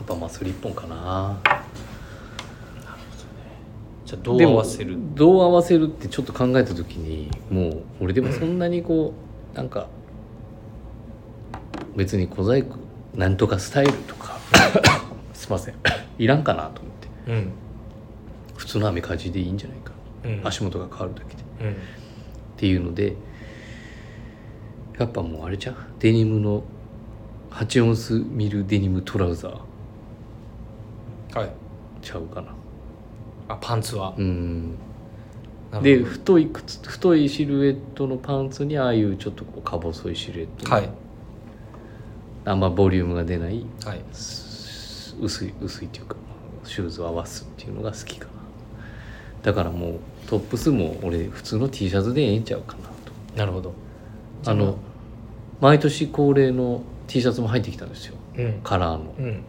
[0.00, 1.40] っぱまあスリッポンかな。
[4.04, 4.96] じゃあどう合わせる？
[5.16, 9.12] どう合わせるってちょっと考えた時にもう俺でもそんなにこ
[9.52, 9.88] うなんか
[11.96, 12.76] 別に小細工
[13.14, 14.38] なんとかスタイルとか
[15.32, 15.74] すいません。
[16.18, 16.92] いらんかなと思っ
[17.26, 17.32] て。
[17.32, 17.52] うん。
[18.56, 19.92] 普通のアメカジでいいんじゃないか。
[20.24, 20.40] うん。
[20.46, 21.70] 足元が変わるだけで。
[21.70, 21.74] うん。
[21.74, 21.76] っ
[22.56, 23.14] ていうので
[24.98, 26.62] やっぱもうあれじゃんデニムの
[27.50, 31.38] 8オンスミルデニムトラウザー。
[31.38, 31.50] はい。
[32.02, 32.48] ちゃうかな。
[33.48, 34.14] あパンツは。
[34.16, 34.70] うん。
[34.70, 34.76] なる
[35.70, 35.82] ほど。
[35.82, 40.90] で太い靴太いシルエットのパンツにああいうちょっとこうか細いシルエットのはい
[42.46, 44.00] あんまボリュームが出ないはい。
[44.12, 46.16] す薄い薄いっていうか
[46.64, 48.32] シューズを合わすっていうのが好きかな。
[49.42, 52.92] だからもうトップスも俺普通の T シャツでええんちゃうかなと。
[53.36, 53.74] なるほど。
[54.46, 54.76] あの
[55.60, 58.14] 毎年恒例の T シャツも入ってきたんですよ。
[58.36, 58.60] うん。
[58.62, 59.14] カラーの。
[59.18, 59.42] うん。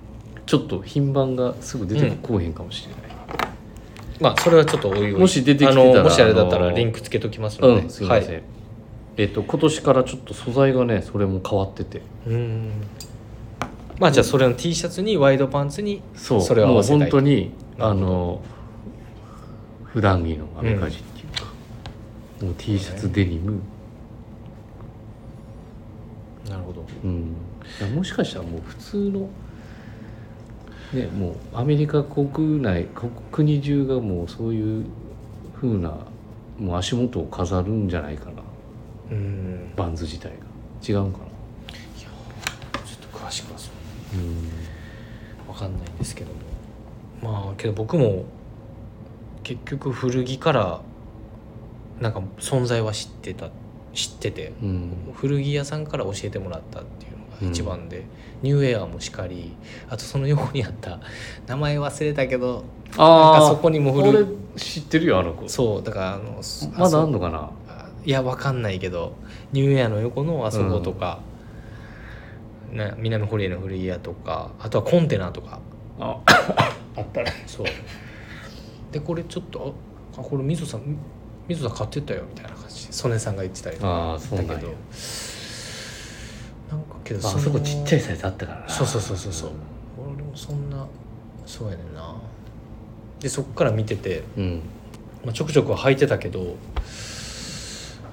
[0.48, 3.02] ちょっと品番がすぐ出てこうへんかもしれない、
[4.22, 5.20] まあそれはちょっとおいおい。
[5.20, 8.44] もし出てきてたらもしあれだったらリンクつけときますので、うんすいません、はい
[9.18, 12.02] えっと今年からちょっと素材がねそれも変わってて。
[12.28, 12.72] うん。
[14.00, 16.42] まあじゃあそれの T シャツにワイドパンツにそう。
[16.42, 18.42] それを合もうわせたい本当にあの
[19.86, 21.46] 普段着のアメカジっていうか、
[22.46, 23.60] もう T シャツデニム、
[26.48, 26.86] なるほど。
[27.04, 27.36] うん、
[27.80, 29.30] いやもしかしたらもう普通の
[30.94, 34.86] ねもうアメリカ国内国国中がもうそういう
[35.56, 35.98] 風な
[36.60, 38.44] もう足元を飾るんじゃないかな
[39.12, 39.74] うん。
[39.76, 40.36] バンズ自体が。
[40.88, 41.26] 違うんかな？
[41.96, 43.72] ちょっと詳しくはそ
[44.16, 44.18] う。
[44.18, 44.50] うん。
[45.54, 47.44] 分かんないんですけども。
[47.46, 48.26] まあけど僕も
[49.44, 50.82] 結局古着から
[52.00, 53.50] なんか存在は知ってた
[53.94, 54.92] 知っててうん。
[55.16, 58.06] 古着屋さんから教えてもらったっていうのが一番で、
[58.44, 59.56] ニューエアもしかり
[59.90, 61.00] あとその横にあった
[61.48, 64.26] 名前忘れたけどなんかそこにも古俺
[64.58, 65.50] 知ってるよあの子。
[65.50, 66.42] そうだからあの
[66.78, 67.50] まだあんののかな？
[68.08, 69.18] いやわかんないけど
[69.52, 71.20] ニューエアの横のあそことか、
[72.72, 75.60] ね、南堀江の古着屋とかあとはコンテナとか。
[76.00, 76.18] あ
[76.96, 77.34] あったね。
[77.46, 77.66] そう。
[78.94, 79.76] でこれちょっと
[80.16, 80.84] ああこれみぞさん
[81.50, 82.88] みぞさん買ってったよみたいな感じ。
[82.88, 84.54] で曽根さんが言ってたりとかああそうなんや。
[84.54, 84.78] だけどな
[86.78, 88.70] んかけどあそこちっちゃいサイズあったからな。
[88.70, 89.50] そうそうそうそうそう。
[89.98, 90.88] 俺もそんな
[91.46, 92.16] そうやねんな。
[93.20, 94.62] でそっから見てて、うん。
[95.26, 96.56] まあ、ちょくちょくは履いてたけど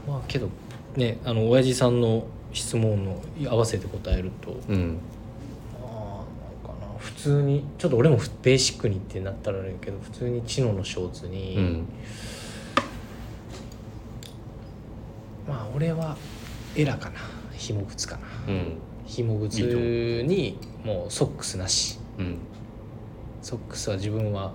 [0.06, 0.48] まあけど
[0.96, 4.98] ねあの親父さんの質問の合わせて答えるとうん。
[5.82, 11.88] ああなんかな普通にちょっと俺もベーシックにってなったらあれやけど普通にチノのショーツに、うん。
[15.48, 16.16] まあ俺は
[16.76, 17.16] エラかな
[17.52, 18.52] 紐靴かな。
[18.52, 18.78] うん。
[19.06, 21.98] 紐靴にもうソックスなし。
[22.18, 22.38] うん。
[23.42, 24.52] ソックスは自分は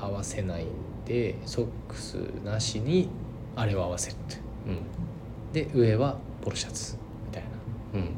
[0.00, 0.68] 合わせないん
[1.04, 3.08] でソックスなしに
[3.56, 4.36] あれを合わせるって
[4.68, 5.52] うん。
[5.52, 7.48] で上はポロシャツみたいな。
[7.94, 8.10] うん。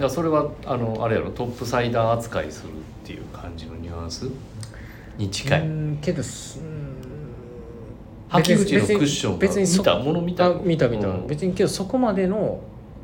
[0.00, 2.72] だそれはあのあれやろトップサイダー扱いするっ
[3.04, 4.28] ていう感じのニュアンス
[5.18, 5.60] に近い。
[5.60, 6.92] うんけどすうん。
[8.30, 10.46] 履き口のクッションが別にそ見たもの見た。
[10.46, 11.26] あ見た見た、うん。
[11.26, 12.60] 別にけどそこまでの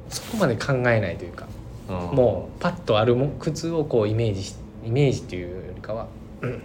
[0.08, 1.46] そこまで考えないというか、
[1.88, 4.54] もうパッとあるもん靴をこうイメージし
[4.86, 6.08] イメージっていうよりかは、
[6.40, 6.62] うん。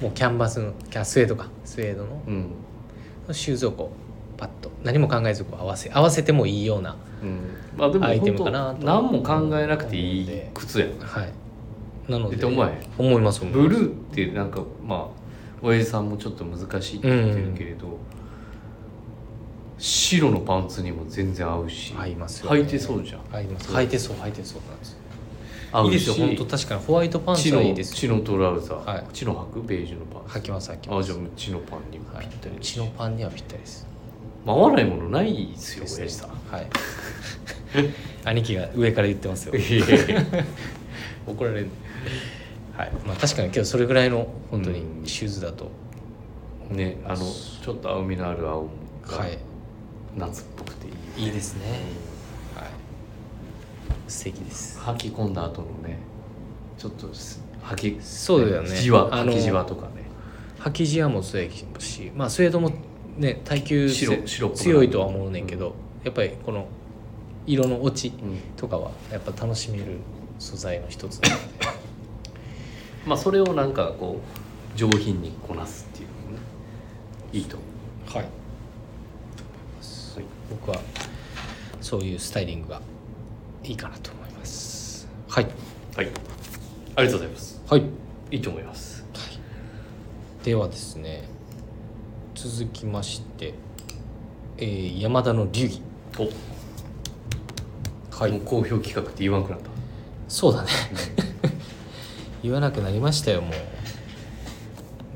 [0.00, 1.48] もうキャンバスのキャスウェードか。
[1.66, 3.34] スウェードのうん。
[3.34, 4.09] シューズをこう
[4.40, 4.70] パッと。
[4.82, 7.38] 何も考えずこう合わせ合わせてもいいようなうん。
[7.76, 11.32] まあでもアイテムかなと何も考えなくていい靴やんはい。
[12.10, 15.20] なのでって思思いますブルーってなんかまあ
[15.62, 17.98] 親父さんもちょっと難しいって言ってるけれど、
[19.78, 23.20] 白のパンツにも全然合うし合いますよ、履いてそうじゃん。
[23.30, 23.70] 合います。
[23.70, 24.98] 履いてそう履いてそうなんですよ。
[25.72, 29.06] 合うしいいですよ本当確かにホワイトパンツはいいです血のトラウザー、はい。
[29.12, 29.62] 血の履く？
[29.62, 30.38] ベージュのパンツ。
[30.38, 31.12] 履きます履きます。
[31.12, 33.86] あじゃあ血のパンにもはいぴったりだし、血のパンにはぴったりです
[34.44, 36.30] まあ合わないものないですよ親父さん。
[36.50, 36.66] はい。
[38.24, 39.54] 兄貴が上から言ってますよ。
[41.26, 41.68] 怒られる。
[42.76, 42.92] はい。
[43.06, 45.06] まあ確かにけどそれぐらいの本当にうん。
[45.06, 45.70] シューズだと、
[46.70, 48.68] ねあのちょっと青みのある青
[49.06, 49.38] がはい。
[50.16, 51.66] 夏っぽくていい、いいですね。
[52.56, 52.64] はい。
[54.08, 54.78] 素敵です。
[54.80, 55.98] 履き込んだ後のね
[56.78, 58.68] ちょっとす履きそうだよね。
[58.70, 60.10] じわ履きじわとかね。
[60.60, 62.70] 履きじわもそうやしまあスウェードも
[63.16, 64.72] ね耐久白白っぽくなる。
[64.72, 66.66] 強いとは思うねんけど、やっぱりこの
[67.46, 68.38] 色の落ちうん。
[68.56, 69.98] とかはやっぱ楽しめる
[70.38, 71.42] 素材の一つなので。
[73.06, 74.20] まあそれをなんかこ
[74.74, 76.38] う上品にこなすっていうのもね
[77.32, 77.64] いいと思
[78.14, 78.18] う。
[78.18, 78.28] はい。
[80.50, 80.80] 僕は
[81.80, 82.82] そういうスタイリングが
[83.62, 85.08] いいかなと思います。
[85.28, 85.44] はい。
[85.96, 86.08] はい。
[86.96, 87.62] ありがとうございます。
[87.68, 87.82] はい。
[88.32, 88.90] いいと思います。
[90.44, 91.28] ではですね
[92.42, 93.52] 続きまして、
[94.56, 95.82] えー山田の流儀。
[96.18, 96.30] お。
[98.16, 98.32] はい。
[98.32, 99.68] もう好評企画って言わんくなった。
[100.26, 100.70] そうだね。
[102.42, 103.52] 言わなくなりましたよもう。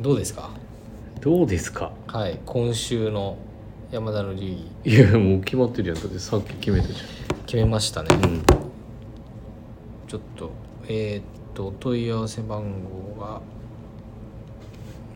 [0.02, 0.50] どうですか？
[1.22, 1.92] どうですか？
[2.08, 2.38] はい。
[2.44, 3.38] 今週の
[3.90, 4.40] 山田の流
[4.84, 4.92] 儀。
[4.92, 5.98] いやもう決まってるやん。
[5.98, 6.94] だってさっき決めたじ
[7.46, 8.08] 決めましたね。
[8.10, 8.42] ゃんうん。
[10.08, 10.50] ちょっと
[10.88, 12.64] えーっとお問い合わせ番
[13.16, 13.40] 号が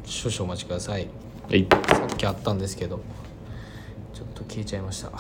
[0.06, 1.06] 少々お待ちください
[1.48, 1.66] はい。
[1.70, 3.00] さっきあったんですけど
[4.12, 5.11] ちょっと消えちゃいました。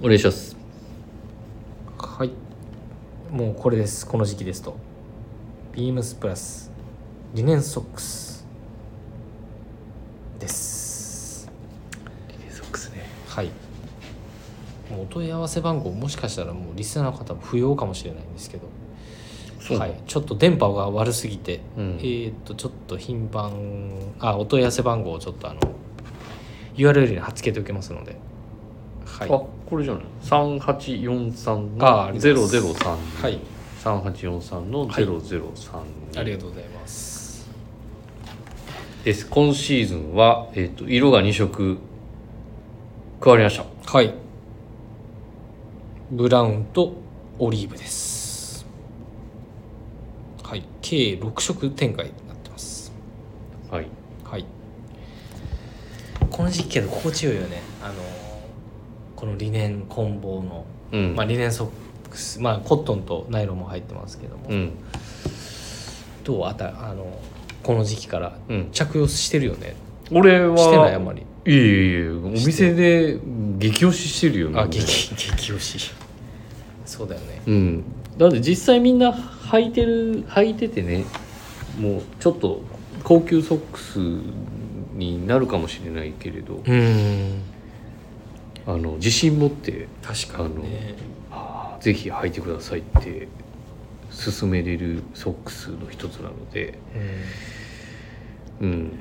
[0.00, 0.56] お願いします。
[1.98, 2.30] はい。
[3.28, 4.06] もうこれです。
[4.06, 4.76] この時期ですと。
[5.72, 6.70] ビームスプラス
[7.34, 8.46] リネンソックス
[10.38, 11.50] です。
[12.28, 13.04] リネソックスね。
[13.26, 13.50] はい。
[14.92, 18.68] もうお問い合わせ番号もしかしたらもうリスナーの方も不要かもしれないんですけど
[19.76, 21.98] はい、ちょっと電波が悪すぎて、うん。
[21.98, 25.60] えーっとちょっと頻繁あお問い合わせ番号をちょっとあの
[26.76, 28.16] URL に貼っつけておきますので。
[29.04, 29.28] はい。
[29.28, 33.38] あこれじゃない？3843のあありがとうござい003はい。
[33.84, 37.48] 3843の003ありがとうございます。
[39.04, 39.26] です。
[39.26, 41.78] 今シーズンは、えー、と色が2色
[43.20, 43.64] 加わりました。
[43.92, 44.14] はい。
[46.10, 46.94] ブラウンと
[47.38, 48.14] オリーブです。
[48.14, 48.19] はい
[50.82, 52.92] 計6色展開になってます。
[53.70, 53.86] はい。
[54.24, 54.44] はい。
[56.30, 57.62] この時期けど心地よいよね。
[57.82, 57.94] あの
[59.16, 61.14] このリネン混紡の、うん。
[61.14, 64.72] まあリネンソックスまあコットンとナイロンも入ってますけども、うん。
[66.24, 66.46] どう？
[66.46, 67.20] あたあの
[67.62, 68.68] この時期からうん。
[68.72, 69.76] 着用してるよね、
[70.10, 71.20] 俺はしてないあんまり。
[71.20, 73.18] いえいえいえお店で
[73.58, 75.92] 激推ししてるよねあ激激推し。
[76.84, 77.42] そうだよね。
[77.46, 77.84] うん
[78.20, 81.06] だって実際みんな履いてる履いててね
[81.78, 82.60] もうちょっと
[83.02, 83.98] 高級ソックス
[84.94, 87.42] になるかもしれないけれどうん。
[88.66, 90.94] あの自信持って確かにね。
[91.30, 93.26] あーぜひ履いてくださいって
[94.12, 96.78] 勧めれるソックスの一つなので。
[98.60, 98.98] うん。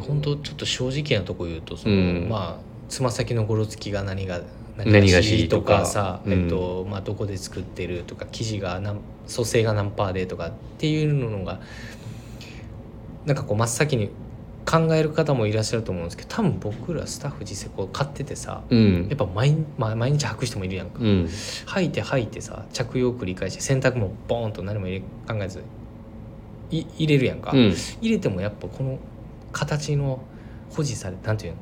[0.00, 2.28] 本当ちょっと正直なとこ言うとその、うん。
[2.28, 4.42] まあつま先のごろつきが何が
[4.76, 6.32] 何がしととかかさ、うん。
[6.32, 9.00] えっとまあ、どこで作ってるとか生地が何
[9.32, 11.60] 組成が何パーでとかっていうのが
[13.26, 14.10] なんかこう真っ先に
[14.66, 19.06] 考える方もいらっしゃると思うんですけど多分僕らスタッフ実際こう買っててさうん。
[19.08, 21.06] やっぱ毎,、まあ、毎日履く人もいるやんか、うん。
[21.66, 25.62] 履いて履いてさ着用繰り返して洗濯もボーンと何も入れ考えず
[26.70, 27.74] い入れるやんか、うん。
[28.00, 28.98] 入れてもやっぱこの
[29.52, 30.22] 形の
[30.70, 31.58] 保持されなんていうの？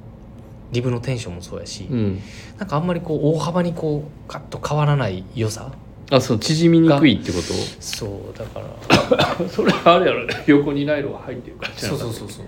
[0.72, 2.20] リブのテンションもそうやし、うん。
[2.58, 5.72] なんかあんまりこう大幅にこうガッと変わらない良さ
[6.10, 7.42] あそう縮みにくいってこと？
[7.80, 9.48] そうだから。
[9.48, 10.34] それはあれやろね。
[10.46, 11.72] 横にナイロンが入ってるから。
[11.74, 12.46] そうそうそうそう。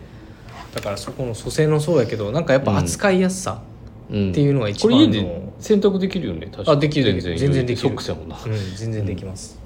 [0.74, 3.62] だからそこの蘇生のそうやけどなんかやっぱ扱いやすさ
[4.10, 4.30] うん。
[4.30, 7.88] っていうのが一これ番の、家で洗濯できるよね確かあできる全然できる。
[7.88, 8.36] ソックスやもんな。
[8.44, 9.58] うん、全然できます、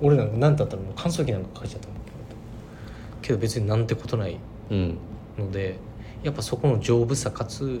[0.00, 1.88] 俺なんか何だったらもう乾燥機なんか書いちゃった
[3.22, 4.36] けど別になんてことない
[4.70, 4.98] うん。
[5.38, 5.76] ので
[6.26, 7.80] やっぱそこの丈夫さかつ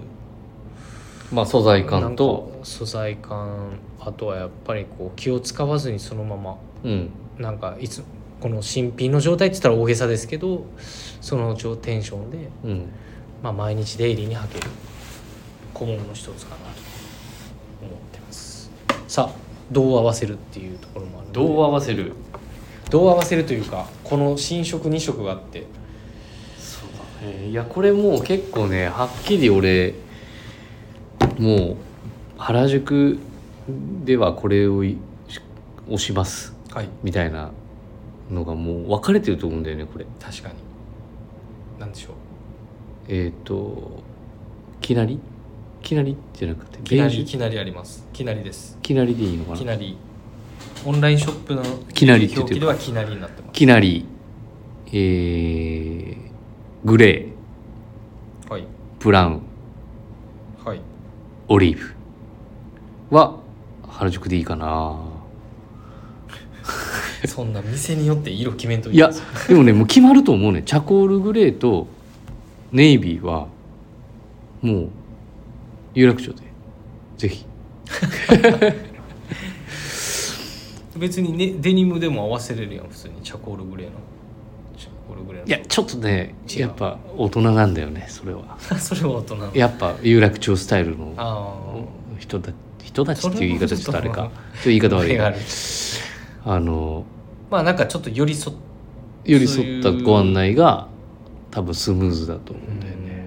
[1.32, 2.60] まあ素材感と。
[2.62, 7.10] 素材感あとはやっぱりこう気を使わずにそのままうん。
[7.38, 8.04] なんかいつ
[8.40, 10.64] この新品の状態って言ったら大げさですけど
[11.20, 12.88] その状テンションで、うん。
[13.42, 14.70] まあ、毎日デイリーに履ける。
[15.74, 16.62] 小物の一つかなと
[17.82, 18.70] 思ってます。
[19.08, 19.38] さあ
[19.72, 22.12] どう合わせるっていうところもあるどう合わせる？
[22.90, 25.64] どう合わせるというかこの新色2色があって
[27.48, 29.94] いやこれもう結構ねはっきり俺
[31.38, 31.76] もう
[32.38, 33.18] 原宿
[34.04, 34.98] ではこれをい
[35.88, 36.54] 押します。
[36.72, 36.88] はい。
[37.02, 37.52] みたいな
[38.30, 40.06] のがもう分かれてると思うんだよねこれ。
[40.20, 40.54] 確かに。
[41.80, 42.12] なんでしょう。
[43.08, 44.02] えっ、と
[44.80, 45.20] きなり？
[45.82, 46.16] きなり？
[46.34, 48.06] じゃなくてきなりきなりあります。
[48.12, 48.78] きなりです。
[48.82, 49.56] きなりでいいのかな？
[49.56, 49.96] きなり。
[50.84, 51.62] オンラインショップの
[51.92, 52.60] きなりって言ってる。
[52.60, 53.52] 表記ではきなりになってます。
[53.52, 54.06] きなり。
[54.88, 56.25] えー、
[56.86, 58.50] グレー。
[58.52, 58.64] はい。
[59.00, 59.42] ブラウン。
[60.64, 60.80] はい。
[61.48, 61.78] オリー
[63.10, 63.16] ブ。
[63.16, 63.40] は
[63.88, 64.96] 原宿でいいかな。
[67.26, 69.10] そんな店によって色決めんといや
[69.48, 70.62] でもねもう決まると思うね。
[70.62, 71.88] チャコールグレーと
[72.70, 73.48] ネイビーは
[74.62, 74.88] もう
[75.92, 76.44] 有楽町で。
[77.16, 77.44] ぜひ。
[80.96, 83.14] 別に、ね、デニムでも合わせれるやん普通に。
[83.24, 83.94] チャコールグレーの
[85.06, 85.46] チャコールグレーの。
[85.46, 88.58] いやちょっとねやっぱ大人なんだよねそれは。
[88.78, 89.36] それは大人。
[89.36, 91.54] のやっぱ有楽町スタイルのあ
[92.18, 94.16] 人た人たちっていう言い方ちょっとあれか。
[94.16, 94.30] ちょっと
[94.64, 95.18] 言いあ方悪い
[96.44, 97.04] あの
[97.50, 98.56] まあなんかちょっと寄り添っ
[99.24, 100.88] 寄り添ったご案内が
[101.50, 103.26] 多分スムーズだと思うんだよね。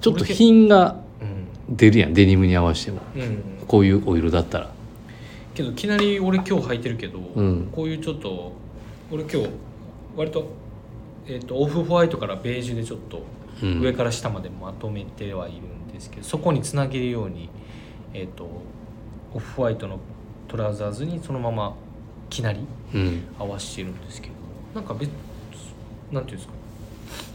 [0.00, 1.24] ちょっと品がう
[1.72, 1.76] ん。
[1.76, 3.00] 出るやんデニムに合わせても。
[3.14, 3.42] うん。
[3.66, 4.70] こういうお色だったら。
[5.54, 7.68] けどいきなり俺今日履いてるけど、うん。
[7.70, 8.52] こういうちょっと
[9.12, 9.48] 俺今日
[10.16, 10.52] 割と,、
[11.30, 13.22] えー、とオフホワイトからベージュでちょっと
[13.62, 13.80] うん。
[13.80, 17.50] 上から下までまとめてはいるんですけど、そこにつなげるように、
[18.14, 18.48] えー、と
[19.34, 20.00] オフホワイトの
[20.48, 21.74] トラウザーズにそのまま
[22.28, 23.22] きなりうん。
[23.38, 24.34] 合わせてるんですけど
[24.74, 25.10] なんか別
[26.10, 26.54] なんていうんですか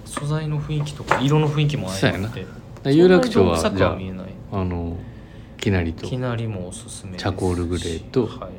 [0.05, 2.29] 素材の雰囲気とか色の雰囲気もそうやな。
[2.29, 4.27] 相まってら有楽町はじゃは見えない。
[4.51, 4.97] ああの
[5.57, 6.07] きなりと。
[6.07, 8.49] きなりもおすすめチャコールグレーとは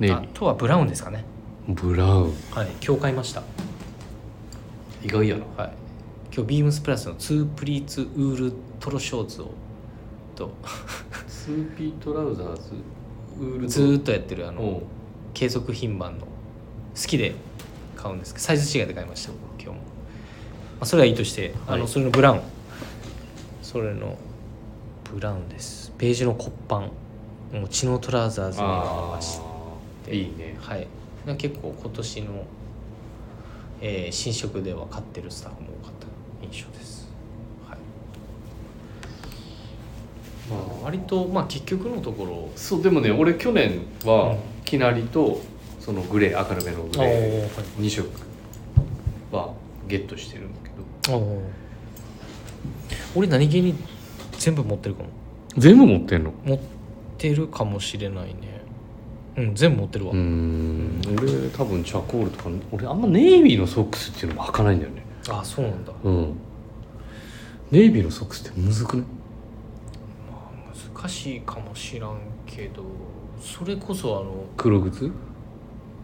[0.00, 1.24] い、あとはブラウンですかね。
[1.68, 2.34] ーブラウン。
[2.50, 3.42] はい今日買いました
[5.02, 5.72] 意外やろはい。
[6.34, 9.50] 今日ビームスプラスのツープリーツウールトロショーツを
[10.34, 10.52] と。
[11.26, 12.62] ツーピートラウザーズ
[13.40, 14.82] ウールずーっとやってるあの
[15.34, 16.28] 継続品番の好
[17.06, 17.34] きで
[17.96, 19.80] 買うんですけどサイズ違いで買いました今日も、ま
[20.80, 21.80] あ、それはいいとして、あはい。
[21.80, 22.40] のそれのブラウン。
[23.62, 24.16] それの
[25.12, 25.92] ブラウンです。
[25.98, 26.80] ベージュの骨板
[27.58, 29.40] もう血のトラウザーズに合わせ
[30.04, 30.14] て。
[30.14, 30.56] いいね。
[30.60, 30.86] はい。
[31.36, 32.44] 結構今年の、
[33.80, 36.06] えー新色では買ってるスタッフも多かった
[36.46, 37.08] 印象です、
[37.68, 37.78] はい、
[40.50, 42.50] まあ割とまあ結局のところ。
[42.56, 44.10] そうでもね俺去年うん。
[44.10, 45.40] はきなりと
[45.80, 48.08] そのグレー明るめのグレー2色
[49.32, 49.54] は
[49.86, 51.42] ゲットしてるんだけど。
[53.14, 53.74] 俺何気に
[54.32, 55.08] 全部持ってるかも。
[55.56, 56.32] 全部持ってんの？
[56.44, 56.58] 持っ
[57.16, 58.57] てるかもしれないね
[59.38, 61.00] うん全部持ってるわ、うーん。
[61.16, 65.02] 俺多分チャコールとか俺あんまネイビーのソックスっていうのも履かないんだよね。
[65.28, 65.92] あそうなんだ。
[66.02, 66.34] うん。
[67.70, 69.06] ネイビーのソックスってむずくない？
[70.94, 72.82] 難しいかもしらんけど
[73.40, 75.12] それこそあの黒靴？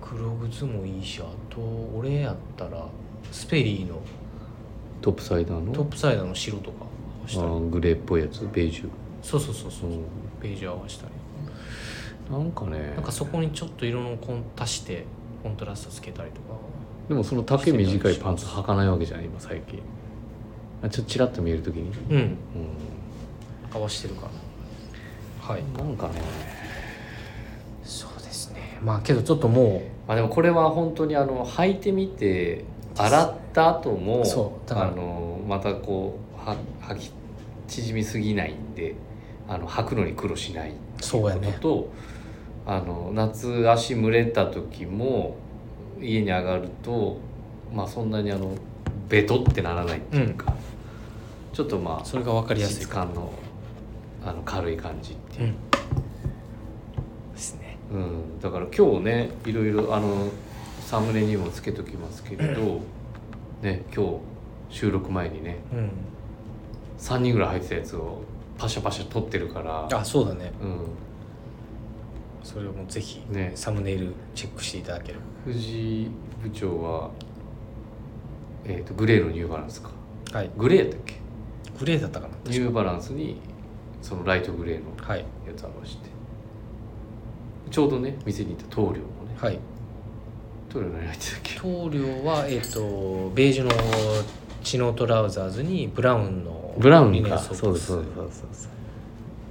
[0.01, 1.61] 黒靴もいいしあと
[1.97, 2.87] 俺やったら
[3.33, 4.01] スペリーの
[5.01, 5.73] トップサイダーの？
[5.73, 6.85] トップサイダーの白とか
[7.27, 8.47] あーグレーっぽいやつ？
[8.53, 8.89] ベージュ。
[9.23, 10.05] そうそうそうそう、うん
[10.41, 11.13] ベージュ合わしたり
[12.31, 12.93] なんかね。
[12.95, 15.05] なんかそこにちょっと色のコン足して
[15.43, 16.55] コントラストつけたりとか。
[17.09, 19.81] でもその丈短いパンツ履かないわけじゃない今最近。
[20.83, 21.91] あちょっとチラッと見えるときに？
[22.11, 22.19] うん。
[22.19, 22.37] う
[23.75, 25.63] 合わしてるからはい。
[25.63, 26.15] んなんかね。
[27.83, 28.79] そうですね。
[28.83, 32.65] まあけどちょっともまあでもこれは本当にあの履いてみて
[32.97, 34.89] 洗った後もそうだから。
[34.89, 37.11] あのまたこうは履き
[37.69, 38.95] 縮みすぎないんで
[39.47, 41.49] あの履くのに苦労しないっていうそうやね。
[41.49, 41.93] ことと、
[42.67, 45.37] あの夏足蒸れた時も
[46.01, 47.19] 家に上がると
[47.73, 48.55] まあそんなにあの
[49.09, 50.55] ベトってならないっていうか、
[51.53, 53.33] ちょっとまあそれが分かりやすい質感の
[54.25, 55.49] あの軽い感じっていう。
[55.49, 55.55] うん。
[57.35, 57.77] ですね。
[57.93, 60.29] うん、だから今日ねいろいろあの
[60.81, 62.81] サムネにもつけときますけれど、
[63.63, 64.19] ね、今日
[64.71, 65.91] 収録前にねうん。
[66.99, 68.23] 3人ぐらい入ってたやつを
[68.57, 70.53] パシャパシャ撮ってるからあそうだね。
[70.63, 70.79] うん、
[72.45, 73.51] それをもうぜひね。
[73.57, 75.25] サムネイルチェックしていただければ。
[75.47, 76.11] 藤井
[76.43, 77.11] 部長は、
[78.65, 79.91] えー、とグレーのニューバランスか。
[80.33, 80.51] はい。
[80.57, 81.15] グレーやったっけ？
[81.81, 82.35] グレーだったかな。
[82.45, 83.41] ニューバランスに
[84.03, 85.21] そのライトグレーのはい。
[85.21, 85.25] や
[85.57, 85.99] つ合わせて。
[87.71, 89.01] ちょうどね店にいた棟梁もね。
[89.39, 89.59] はい。
[90.69, 91.59] 棟梁何入ってたっけ？
[91.61, 93.71] 棟梁はえっ、とベージュの
[94.63, 97.39] チノトラウザーズにブラウンのブラウンか。
[97.39, 98.69] そうそうそうそうそう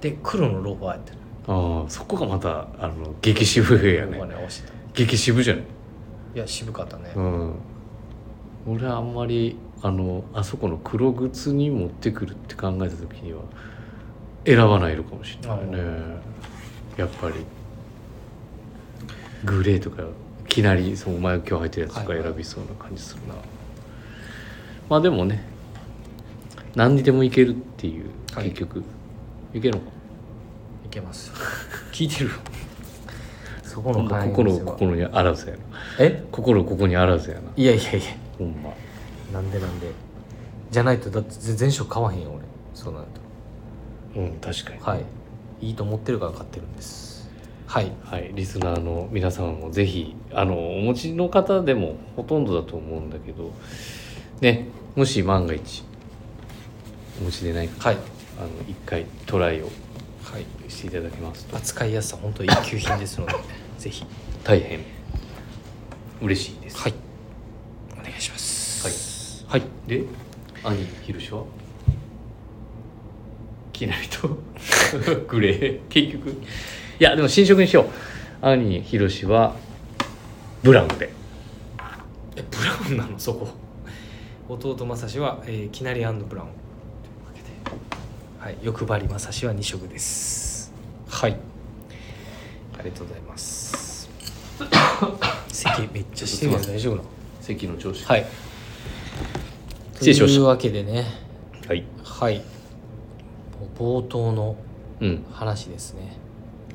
[0.02, 4.18] で黒のロファーやってるああそこがまたあの激渋やね。
[4.18, 5.64] ロファーに合わせた激渋じゃない？
[6.36, 7.56] いや渋かったね、うん。
[8.68, 13.42] 俺はあんまりあのあそこの黒靴に持ってくるって考えた時には
[14.46, 15.78] 選ばないのかもしれないね。
[16.98, 17.36] やっぱり。
[19.46, 20.06] グレーとかい
[20.48, 22.28] きなりそうお前が今日履いてるやつとかはいはい。
[22.30, 23.34] 選びそうな感じするな、
[24.90, 25.44] まあでもね
[26.76, 28.46] 何にでもいけるっていうはい。
[28.46, 28.84] 結局、
[29.54, 29.90] い、けるのか。
[29.90, 29.93] い
[30.94, 31.32] けます。
[31.92, 32.32] 聞いてる
[33.64, 35.60] そこの会員心をですよ心にあらずやな。
[36.00, 36.24] え？
[36.32, 37.42] 心をここにあらずやな。
[37.56, 38.02] いやいやいや。
[38.38, 38.72] ほんま。
[39.34, 39.88] なんでなんで。
[40.70, 42.44] じゃないとだって全全勝買わへんよ俺。
[42.74, 43.06] そうなる
[44.16, 44.80] うん確かに。
[44.80, 45.06] とはい。
[45.62, 47.30] いいと思ってるから買ってるんです。
[47.66, 47.92] はい。
[48.04, 53.52] はい、リスナーの皆様もぜひあのお持ちの方でもほとんどだと思うんだけど
[54.42, 55.84] ねもし万が一
[57.20, 57.98] お持ちでない方はい。
[58.38, 59.74] あの一回トライをはい
[60.74, 61.56] していただけますと。
[61.58, 63.34] 扱いやすさ本当一級品ですので
[63.80, 64.06] ぜひ。
[64.44, 64.80] 大変
[66.22, 66.78] 嬉しいです。
[66.80, 66.94] はい。
[67.94, 69.46] お願いします。
[69.48, 70.04] はい、で
[70.64, 71.44] 兄ひろしは？
[73.72, 74.28] きなりと
[75.30, 75.80] グレー。
[75.90, 76.30] 結局。
[76.32, 76.36] い
[77.00, 78.46] やでも新色にしよう。
[78.46, 79.56] 兄ひろしは
[80.64, 81.12] ブラウンで。
[82.36, 83.20] えブラウンなの？
[83.20, 83.50] そこ。
[84.50, 86.24] 弟正志は、えー、きなりブラウン。
[86.26, 86.50] というわ
[87.34, 87.50] けで
[88.40, 88.58] はい。
[88.64, 90.53] 欲張り正志は2色です
[91.14, 91.38] はい。
[92.78, 94.10] ありがとうございます。
[95.48, 97.10] 咳めっちゃしてるけど大丈夫なの？
[97.40, 98.04] 席の調子。
[98.04, 98.26] はい。
[99.94, 100.36] 失礼しました。
[100.38, 101.06] というわけでね。
[101.68, 101.86] はい。
[102.04, 102.42] はい。
[103.78, 104.56] 冒頭の
[105.00, 105.24] うん。
[105.32, 106.18] 話ですね。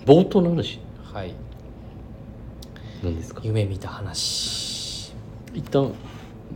[0.07, 0.79] 冒頭の話？
[1.13, 1.35] はい。
[3.03, 3.41] 何ですか？
[3.45, 5.13] 夢見た話。
[5.53, 5.93] 一旦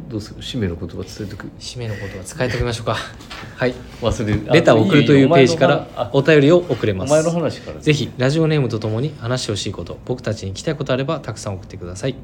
[0.08, 0.40] どうする？
[0.40, 1.46] 締めの言葉伝えとく？
[1.58, 2.96] 締めのことは使えておきましょうか。
[3.56, 4.46] はい忘れる。
[4.52, 7.10] レターを送るというページからおお便りを送れます。
[7.10, 7.80] 前の話から。
[7.80, 12.14] ぜひラジオネームとともに話してほしいこと僕たちに聞きたいことあればたくさん送ってください。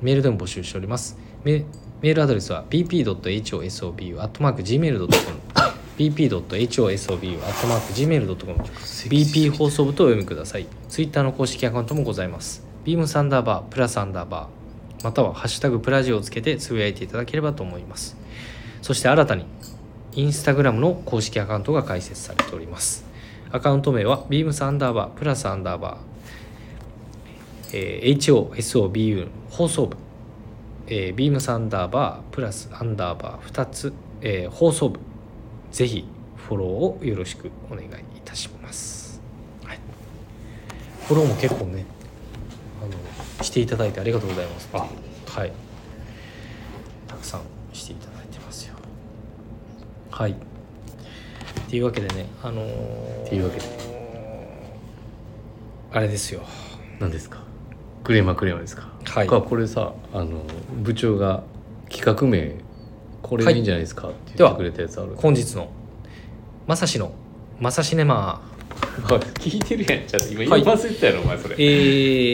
[0.00, 1.16] メールでも募集しております。
[1.44, 1.64] メ
[2.00, 5.12] メールアドレスは bp.hosobu.gmail.com
[5.98, 8.56] bp.hosobu.gmail.com
[9.08, 10.66] BP 放送部とお読みください。
[10.88, 12.64] ツイッターの公式アカウントもございます。
[12.84, 14.61] ビームサンダーバープラスアンダーバー
[15.02, 18.16] またはハッシュタグプラジオをつけてつぶやいていただければと思います。
[18.82, 19.46] そして新たに
[20.12, 23.04] インスタグラムの公式アカウントが開設されております。
[23.50, 29.96] アカウント名は beams アンダーバープラスアンダーバー、え HOSOBU 放送部、
[30.86, 33.52] えー、beams アンダーバープラスアンダーバー。
[33.52, 35.00] 2つ、えー放送部。
[35.72, 37.90] ぜひフォローをよろしくお願いい
[38.24, 39.20] たします、
[39.64, 39.78] はい、
[41.06, 41.86] フォローも結構ね
[42.82, 42.90] あの
[43.42, 44.68] していただいてありがとうございます。
[44.72, 44.78] あ。
[44.78, 45.52] はい。
[47.08, 47.40] たくさん
[47.72, 48.74] していただいてますよ。
[50.10, 50.32] はい。
[50.32, 50.34] っ
[51.68, 53.66] ていうわけでねあのーっていうわけで。
[55.92, 56.42] あれですよ。
[57.00, 57.42] 何ですか？
[58.04, 58.88] クレーマークレーマーですか？
[59.06, 59.26] はい。
[59.26, 60.42] ここれさあの
[60.82, 61.42] 部長が
[61.90, 62.54] 企画名
[63.22, 65.14] これでいいんじゃないですか、ってでは言ってくれたやつある。
[65.16, 65.70] 本日の
[66.66, 67.12] まさしの
[67.60, 68.42] まさしネマ。
[69.10, 70.26] お い聞いてるやんちゃんと。
[70.28, 70.62] 今はい。
[70.64, 71.54] 言い忘れてたやろお前それ。
[71.58, 71.60] え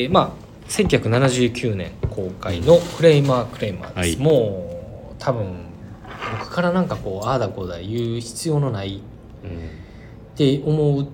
[0.07, 4.25] ー、まあ1979年公開の「クレイマークレイマー」です、はい。
[4.25, 5.47] もう多分
[6.39, 9.01] 僕からなんかこうああだこうだ言う必要のない
[9.43, 9.51] うん。
[9.51, 9.53] っ
[10.37, 11.07] て思う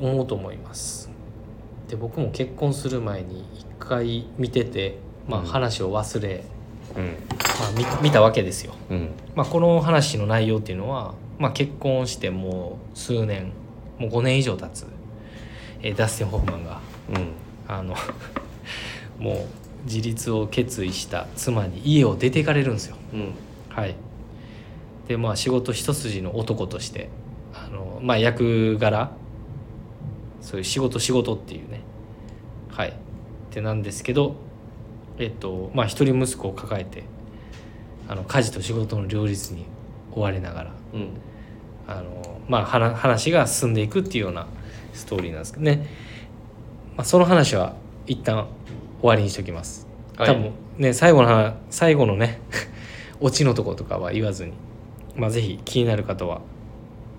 [0.00, 1.10] 思うと思います。
[1.88, 4.96] で僕も結婚する前に一回見てて、
[5.28, 5.46] まあ、うん。
[5.46, 6.44] 話を忘れ、
[6.96, 7.04] うん。
[7.04, 7.10] ま
[7.68, 9.10] あ、見見たわけですよ、うん。
[9.34, 13.52] まあ、この話の内容っていうのは、まあ、結婚してもう数年
[13.98, 14.86] もう5年以上経つ、
[15.82, 16.80] えーダスティン・ホフマンが
[17.10, 17.28] うん。
[17.66, 17.94] あの
[19.18, 19.36] もう
[19.84, 22.96] 自立を決意した妻に家を出ていかれるんですよ。
[23.12, 23.34] うん。
[23.68, 23.94] はい。
[25.08, 27.10] でまあ仕事一筋の男として
[27.52, 29.12] あのまあ役柄
[30.40, 31.80] そういう仕事仕事っていうね。
[32.70, 32.88] はい。
[32.90, 32.92] っ
[33.50, 34.36] てなんですけど
[35.18, 37.04] えっとまあ一人息子を抱えて
[38.08, 39.64] あの家事と仕事の両立に
[40.12, 41.08] 追われながらうん。
[41.86, 44.46] あのまあ話話が進んでいくっていうような
[44.94, 45.86] ストーリーなんですけどね、
[46.96, 47.74] まあ、その話は
[48.06, 48.46] 一旦
[49.04, 49.86] 終わりにしときます。
[50.16, 50.28] はい。
[50.28, 52.40] 多分ね最後の話最後のね
[53.20, 54.52] オチのとことかは言わずに。
[55.14, 56.40] まあぜひ気になる方は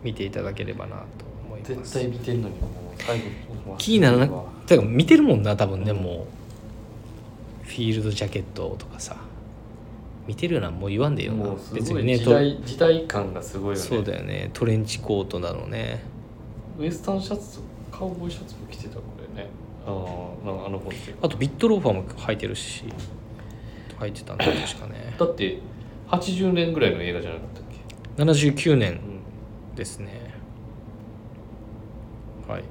[0.01, 1.03] 見ていただければなと
[1.45, 1.75] 思います。
[1.75, 5.97] 絶対見てんのにもう最後気にならなわてか見てるもんな多分ね、うん。
[5.97, 6.11] も
[7.63, 7.67] う。
[7.67, 9.15] フィールドジャケットとかさ。
[10.25, 11.51] 見てるようなもう言わんでいいよな。
[11.71, 13.87] 別にね時代時代感がすごいよね。
[13.87, 14.49] そうだよね。
[14.53, 16.03] トレンチコートなのね。
[16.79, 17.61] ウエスタンシャツと
[17.91, 19.03] カウボーイシャツも着てたこ
[19.35, 19.49] れね
[19.85, 22.85] ああの本ってあとビットローファーも履いてるし
[23.99, 25.15] 履いてたんだ確かね。
[25.17, 25.59] だって
[26.09, 27.63] 80年ぐらいの映画じゃなかったっ
[28.17, 30.33] け？79年うんですね。
[32.47, 32.63] はい、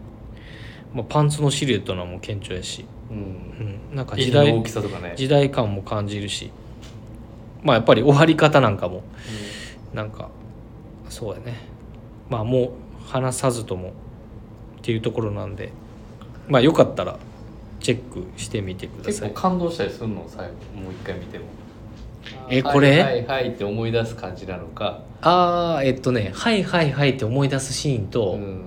[0.94, 3.16] まあ、パンツのシルエットなのも顕著やし、うん。
[3.16, 5.14] うん、なんか時代時代大きさとかね。
[5.16, 6.50] 時代感も感じるし。
[7.62, 9.02] まあやっぱり終わり方なんかも。
[9.92, 10.30] なんか
[11.08, 11.54] そうやね。
[12.28, 12.70] まあもう
[13.06, 13.92] 話さずともっ
[14.82, 15.72] ていうところなんで
[16.49, 17.18] まあよかったら
[17.80, 19.12] チェックしてみてください。
[19.12, 20.24] 結構感動したりするの？
[20.28, 21.45] 最後もう一回見ても。
[22.49, 23.03] えこれ？
[23.03, 28.62] はいはいはいって思い出す感じなのか、ああえっとね「はいはいはい」って思い出すシーンと、うん。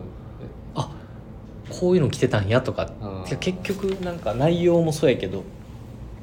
[0.76, 0.92] あ
[1.70, 2.92] こういうの着てたんやとか。
[3.40, 5.44] 結局なんか内容もそうやけど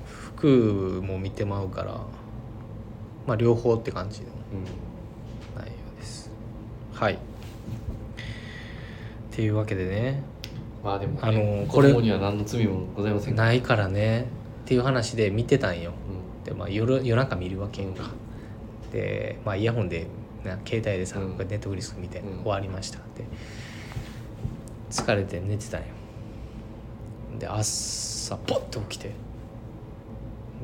[0.07, 2.01] 服も見てまうから
[3.27, 5.61] まあ両方って感じのうん。
[5.61, 6.31] 内容です。
[6.93, 7.15] はい。
[7.15, 7.17] っ
[9.33, 10.23] ていうわけでね
[10.85, 14.27] まあでも、ね、あのーこ子れ供には何の罪もございませんないからね
[14.65, 15.93] っていう話で見てたんよ。
[16.09, 16.45] うん。
[16.45, 17.93] で、まあ、夜夜中見るわけよ。
[17.93, 18.11] か
[18.93, 20.07] で、まあ、イヤホンで
[20.45, 21.39] な携帯でさ、うん。
[21.39, 22.43] ネットフリックス見て、うん。
[22.43, 22.99] 終わりました。
[22.99, 23.25] って
[24.91, 25.87] 疲れて寝てたんよ。
[27.39, 29.11] で朝ポッて起きて。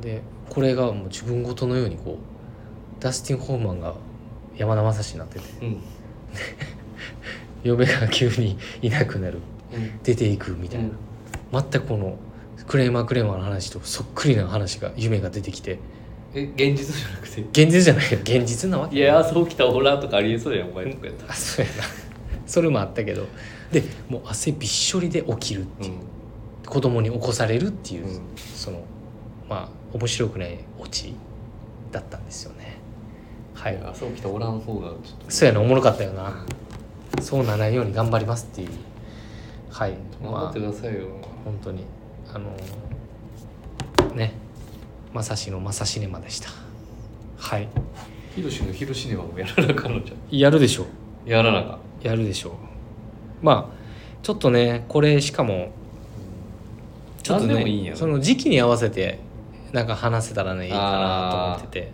[0.03, 3.95] でこれがもう自分ごとのようにこうダスティン・ホーマンが
[4.57, 5.67] 山田正史になってて。
[5.67, 5.83] うん。
[7.65, 9.39] 嫁 が急にいなくなる。
[9.55, 9.60] うん
[10.03, 10.91] 出ていくみたいな、
[11.63, 12.19] 全くこの
[12.67, 15.79] クレーマークレーマーの話とそっくりな話が夢が出てきて。
[16.33, 17.41] え現実じゃなくて？
[17.65, 18.19] 現実じゃないよ。
[18.23, 19.01] 現実なわけい。
[19.01, 21.33] や朝起きたホラーとかありえそうやんお前とかやったら。
[21.33, 21.83] あそうやな。
[22.47, 23.27] それもあったけど。
[23.73, 25.95] でもう汗びっしょりで起きるっていう、
[26.67, 28.21] 子供に起こされるっていう、うん。
[28.55, 28.83] その
[29.49, 31.15] まあ面白くないオチ
[31.91, 32.79] だったんですよね。
[33.55, 33.75] はい。
[33.75, 35.31] うん、朝起きたおらん方がちょっと。
[35.31, 36.47] そうやなおもろかったよな。
[37.21, 38.69] そうならないように頑張りますっていう
[39.71, 39.95] はい。
[40.23, 41.07] 頑張ってくださいよ、
[41.45, 41.85] 本当に
[42.33, 44.35] あのーね。
[45.13, 46.51] まさしのまさしネマでした。
[47.37, 47.69] はい。
[48.35, 50.39] ヒロシのヒロシネマもやらなあかんのじゃん。
[50.39, 50.87] やるでしょ
[51.27, 52.07] やらなあかん。
[52.07, 52.53] やるでしょう。
[53.43, 53.77] まあ
[54.23, 55.73] ちょっとねこれしかも
[57.23, 59.19] ちょっと何でもいいその時期に合わせて
[59.73, 61.93] なんか話せたらねいいかなと思ってて。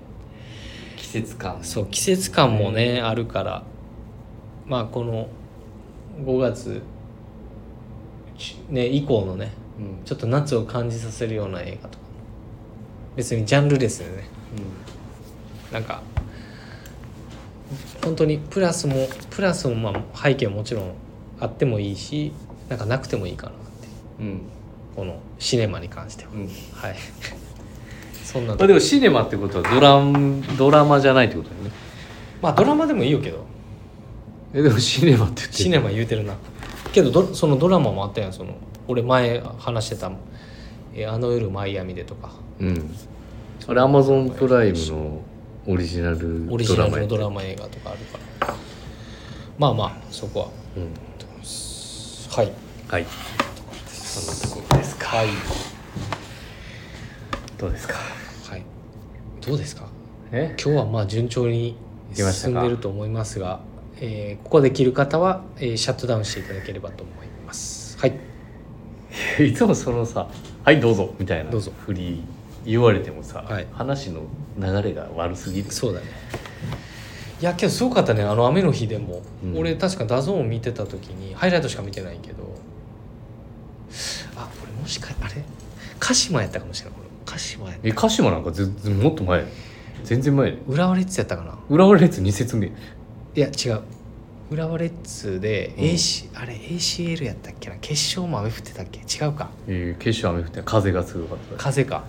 [0.96, 1.58] 季節感。
[1.62, 3.62] そう季節感もねあるから。
[4.66, 5.28] まあこの
[6.24, 6.82] 5月ち
[8.68, 10.04] ね以降のねうん。
[10.04, 12.04] ちょっと夏を感じさせるような映画とか。
[13.16, 14.24] 別にジャンルですよね。
[15.72, 16.02] なんか
[18.04, 20.92] 本当にプラスもプラスもまあ背景ももちろん
[21.40, 22.32] あってもいいし
[22.68, 23.88] なんかなくてもいいかなって。
[24.20, 24.26] うん。
[24.26, 24.40] うん
[24.96, 26.48] このシネマに関しては、うん。
[26.72, 26.96] はい。
[28.24, 31.70] そんなまあでもシネマってことはドラムドラマじゃないってことだよね。
[32.40, 33.44] まあドラマでもいいよけど。
[34.54, 35.64] えでもシネマって言ってる。
[35.64, 36.32] シネマ言うてるな
[36.92, 38.32] けどどそのドラマもあったやん。
[38.32, 38.54] その
[38.88, 40.10] 俺前話してた
[40.94, 42.30] 「えあの夜マイアミで」とか。
[42.60, 42.94] うん。
[43.68, 45.20] あれアマゾンプライムの
[45.66, 48.54] オリジナルオリジナルのドマラマ映画とかあるから。
[49.58, 50.48] まあまあそこは。
[50.76, 50.94] うん。
[52.30, 52.52] はい。
[52.88, 53.06] はい。
[53.86, 55.06] そんなところですか。
[55.16, 55.28] はい。
[57.58, 57.94] どうですか？
[58.50, 58.62] はい。
[59.44, 59.88] どうですか？
[60.30, 60.54] え？
[60.62, 61.76] 今日はまあ順調に
[62.14, 63.60] 進んでると思いますが、
[64.00, 67.98] えーここできる方は、えーシャットダウンしていただければと思います。
[67.98, 68.18] はい。
[69.46, 70.28] いつもそのさ
[70.64, 71.72] 「はいどうぞ」みたいなどうぞ。
[71.86, 72.22] 振り
[72.66, 73.66] 言われてもさ、はい。
[73.72, 74.22] 話の
[74.58, 75.70] 流れが悪すぎる。
[75.70, 76.06] そうだね。
[77.40, 78.22] いやけどすごかったね。
[78.22, 79.58] あの雨の日でも、うん。
[79.58, 82.44] 俺確か DAZN 見てた時にハイライトしか見てないけど
[84.36, 85.42] あ俺もしかあれ？
[85.98, 86.98] 鹿島やったかもしれない。
[87.00, 87.88] 俺鹿島やった。
[87.88, 89.44] え鹿島なんか全然もっと前。
[90.04, 90.56] 全然前。
[90.68, 91.58] 浦和レッズやったかな。
[91.70, 92.70] 浦和レッズ2節目
[93.36, 93.82] いや違う。
[94.50, 95.84] 浦和レッズでうん。
[95.84, 97.76] AC、あれ ACL やったっけな？
[97.80, 99.00] 決勝も雨降ってたっけ？
[99.00, 99.50] 違うか。
[99.68, 101.56] えー決勝雨降って風がすごかった。
[101.56, 102.04] 風か。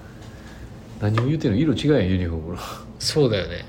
[1.02, 1.58] 何を言うてんの？
[1.58, 2.60] 色違うやんユニフォームの。
[3.00, 3.66] そうだよね。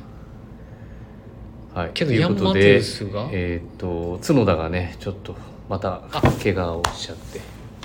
[1.74, 1.90] はい。
[1.94, 3.28] けどということヤンマテでウスが？
[3.32, 5.34] えーっと角田がねちょっと
[5.68, 6.22] またあ。
[6.42, 7.40] 怪我をしちゃって。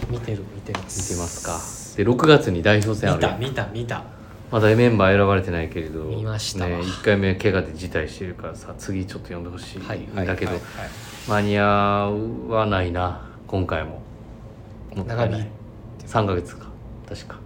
[0.10, 1.14] 見てる見てます。
[1.14, 2.04] 見てますか。
[2.04, 3.40] で6月に代表戦あるやん。
[3.40, 4.04] 見た見た見た
[4.54, 6.70] まだメンバー選ばれてないけれど見ましたわ。
[6.70, 10.08] ね、1回目怪我で辞退してるからさ次ちょっと呼んでほしいんはい。
[10.28, 10.90] だけど、はいはい
[11.28, 11.66] 間に合
[12.50, 14.04] わないな今回も。
[14.94, 15.48] も長引い
[16.06, 16.68] 3ヶ月か。
[17.10, 17.38] 確か。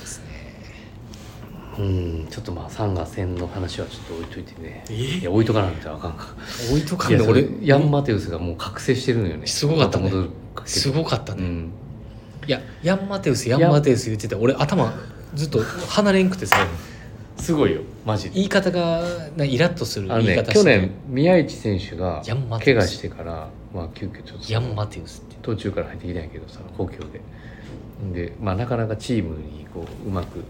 [0.00, 0.24] ですね。
[1.78, 2.26] うん。
[2.28, 4.84] ちょっとまあサンガ戦の話はちょっと置いといてね。
[4.90, 4.94] え？
[4.94, 6.34] いや置いとかないとあかんか。
[6.70, 9.46] 置いとかいやそれんで俺ヤンマテウスがもう覚醒してるのよね。
[9.46, 10.10] すごかったね。
[10.64, 11.72] すごかったね、うん。
[12.48, 14.92] いやヤンマテウスヤンマテウス言ってて俺頭
[15.34, 16.56] ずっと離れんくてさ。
[17.36, 18.36] すごいよマジで。
[18.36, 19.02] 言い方が
[19.36, 20.64] なイラッとするあの言い方して。
[20.64, 25.36] ね去年宮市選手がヤンマテウス怪我してからまあ急遽ちょっとヤンマテウスって。
[25.42, 27.20] 途中から入ってきたんやけどさ故郷で。
[28.12, 30.44] でまあなかなかチームにこううまく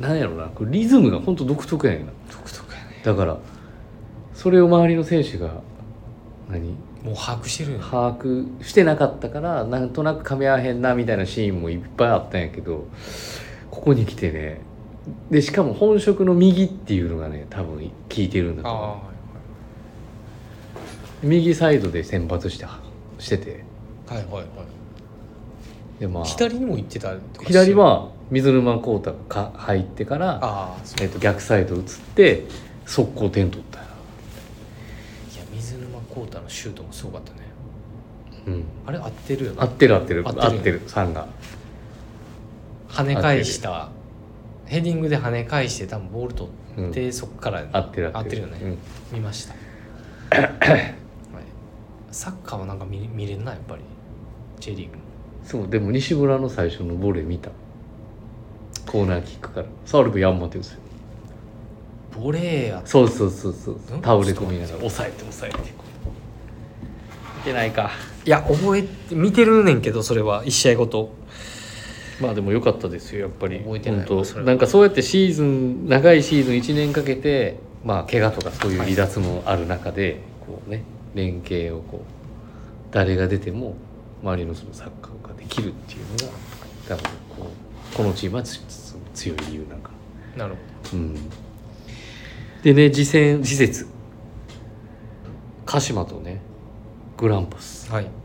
[0.00, 3.02] なんやろなこうリズムが本当独特やねんな独特やね。
[3.04, 3.38] だから
[4.34, 5.60] それを周りの選手が
[6.48, 6.76] 何？
[7.02, 7.84] もう把握してるよね。
[7.84, 12.86] 把握してなかったからなんとなく噛み合わへんなみたいなシーンもいっぱいあったんやけど
[13.74, 14.60] ここに来てね。
[15.30, 17.84] でしかも本職の右っていうのがね多分効
[18.16, 18.84] いてるんだと思う。
[18.84, 19.00] あ
[21.22, 22.66] 右サイドで先発して
[23.18, 23.64] してて。
[24.08, 24.46] あはいはいはい。
[25.98, 26.24] でまあ。
[26.24, 31.82] 左にも行ってたりとか左は水沼宏太がか入ってから、あえっと逆サイド移っ
[32.14, 32.44] て
[32.86, 33.80] 速攻点取った。
[33.80, 33.86] よ
[35.34, 37.38] いや水沼宏太のシュートもすごかったね。
[38.46, 38.64] うん。
[38.86, 40.22] あれ合ってるよね合ってる合ってる。
[40.26, 41.26] 合ってる合ってる3が
[42.94, 43.90] 跳ね返した。
[44.66, 46.50] ヘディングで跳ね返して多分ボール取
[46.88, 48.42] って、そこから合ってる合ってる。
[48.42, 48.78] よね、うん。
[49.12, 49.54] 見ました、
[50.40, 50.94] はい、
[52.10, 53.82] サッカーはなんか見見れんなやっぱり
[54.60, 54.96] ？J リーグ。
[55.44, 57.50] そうでも西村の最初のボレー見た。
[58.86, 59.66] コーナーキックから。
[59.84, 60.80] サウルブヤンマってるんですよ。
[62.18, 63.74] ボレーやそうそうそうそう。
[63.74, 64.02] うん？
[64.02, 64.78] 倒れ込みながら。
[64.78, 65.58] 抑えて抑えて。
[67.38, 67.90] 見てないか。
[68.24, 70.44] いや覚えて見てるねんけどそれは。
[70.44, 71.12] 1試合ごと
[72.20, 73.58] まあでも良かったですよやっぱり。
[73.58, 80.82] 覚えてないなんかそうやってシーズン長いシーズン1年かけてまあ怪我とかそういう離脱もある中で、こうね
[81.14, 83.76] 連携をこう誰が出ても
[84.22, 87.02] 周りのそのサッカーができるっていうのが多分
[87.36, 87.50] こ
[87.92, 89.90] うこのチームは強い理由なんか。
[90.36, 90.54] なる
[90.90, 91.14] ほうん。
[92.62, 93.86] でね次戦次節。
[95.66, 96.40] 鹿島とね
[97.16, 97.88] グランパス。
[97.88, 98.23] どはい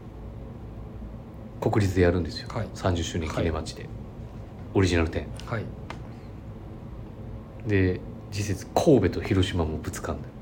[1.59, 2.67] 国立でやるんですよ、はい。
[2.73, 3.85] 30周年記念マッチで、
[4.73, 5.65] オリジナル10はい。
[7.67, 7.99] で
[8.31, 10.33] 次節神戸と広島もぶつかんだよ。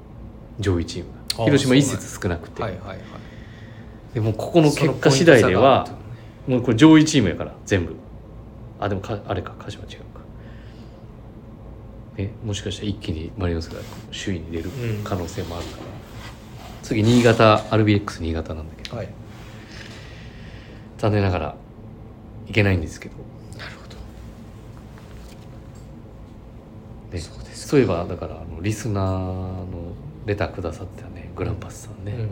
[0.60, 2.02] 上位チームあが広島1そうなんや。
[2.02, 3.00] 節少なくて、はいはいはい。
[4.14, 5.88] でもここの結果次第では
[6.48, 6.56] ね。
[6.56, 7.96] もうこれ上位チームやから全部。
[8.80, 10.06] あでもかあれか鹿島違うか。
[12.18, 13.80] えもしかしたら一気にマリノスが
[14.12, 15.04] 首位に出るうん。
[15.04, 15.84] 可能性もあるから、
[16.84, 18.98] 次新潟 RBX 新潟なんだけど。
[18.98, 19.10] はい
[20.98, 21.56] 残念ながら
[22.48, 23.16] いけないんですけど。
[23.58, 23.96] なるほど。
[27.16, 27.20] ね。
[27.20, 29.66] そうですそういえばだからあのリスナーの
[30.26, 32.30] レターくださってたねグランパスさんね、うん。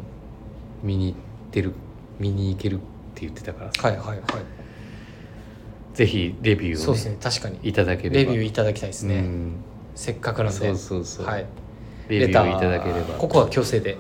[0.84, 1.18] 見に行っ
[1.51, 1.74] てる
[2.20, 2.78] 見に行けるっ
[3.13, 4.22] て言ってたからはいはいはい。
[5.93, 7.59] ぜひレビューを、そうですねね確かに。
[7.63, 8.16] いただければ。
[8.16, 9.55] レビューいただきたいですね、うん。
[9.95, 10.59] せっかくなんで。
[10.59, 11.45] そうそうそう、はい。
[12.09, 13.16] レビューいただければ。
[13.18, 13.97] ここは強制で。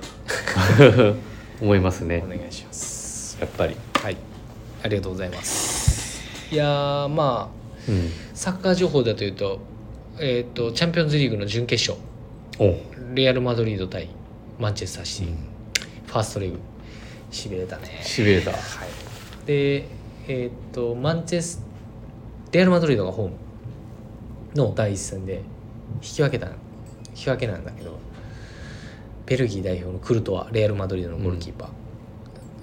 [1.61, 2.21] 思いますね。
[2.25, 3.37] お願いします。
[3.39, 3.75] やっぱり。
[3.75, 3.84] はい
[4.85, 6.21] ありがとうございます。
[6.51, 8.09] いやーまあうん。
[8.33, 9.59] サッカー情報だというと,、
[10.19, 12.07] えー、とチャンピオンズリーグの準決勝。
[12.59, 12.75] お
[13.15, 14.09] レアル・マドリード対
[14.59, 15.35] マンチェスターシティ、
[16.05, 16.59] ファーストレグ。
[17.31, 18.01] しびれたね。
[18.03, 18.51] しびれた。
[18.51, 19.85] はい、で
[20.27, 21.61] えーっとマンチェス
[22.51, 23.35] レアル・マドリードがホーム。
[24.55, 25.41] の第一戦で
[25.95, 26.53] 引き分けた引
[27.15, 27.99] き分けなんだけど
[29.25, 31.69] ベルギー代表のクルトワレアル・マドリードのゴールキーパー、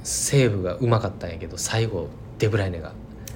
[0.02, 2.92] セーブがうまかったんやけど最後デブライネが。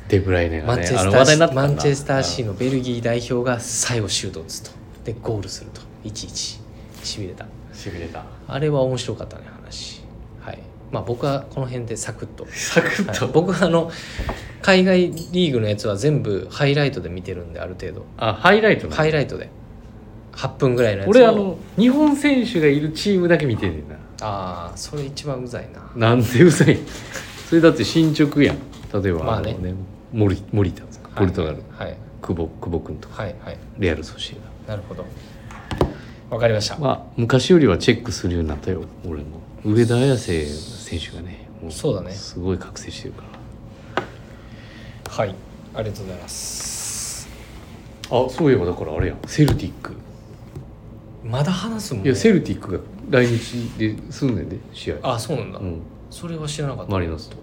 [0.09, 4.71] デブライネマンがねあのチェマンチェスターシーのベルギー代表が最後シュートを打つと。
[5.05, 5.81] でゴールすると。
[6.05, 6.61] 1-1
[7.03, 7.47] しびれた。
[7.73, 8.25] しびれた。
[8.47, 10.03] あれは面白かったね話。
[10.41, 10.59] はい。
[10.93, 12.47] まあ僕はこの辺でサクッと。
[12.51, 13.35] サクッと、はい。
[13.35, 13.91] 僕はあの
[14.63, 18.07] 海外リーグのやつは全部ハイライトで見てるんである程度。
[18.17, 18.95] あハイライトね。
[18.95, 19.51] ハイライトで。
[20.33, 21.11] 8分ぐらいのやつを。
[21.11, 23.86] 俺あの日本選手がいるチームだけ見てんねん。
[23.86, 23.86] な
[24.21, 26.09] ああそれ一番うざいな。
[26.09, 26.79] なんでうざい？
[27.49, 28.57] それだって進捗やん。
[29.03, 29.53] 例えば、まあね。
[29.61, 29.75] の
[30.13, 30.83] 森森田
[31.15, 31.97] ポルトガル、はい。
[32.23, 33.23] 久保久保君とか。
[33.23, 33.59] はいはい。
[33.79, 34.37] レアル・ソシエ
[34.67, 34.75] ダ。
[34.75, 35.05] なるほど。
[36.31, 39.41] わかりました、まあ昔よりはチェックするようになったよ俺も。
[39.65, 42.11] 上田綺世選手がねもそうだね。
[42.13, 43.23] すごい覚醒してるか
[45.09, 45.35] はい。
[45.75, 47.29] ありがとうございます。
[48.11, 49.19] らあそういえばだからあれやん。
[49.27, 49.93] セルティック。
[51.25, 54.97] まだ話すもんいやセルティックが来日ですんねんで試合。
[55.03, 55.81] あそうなんだ、うん。
[56.11, 56.93] それは知らなかった。
[56.93, 57.37] マリノスと。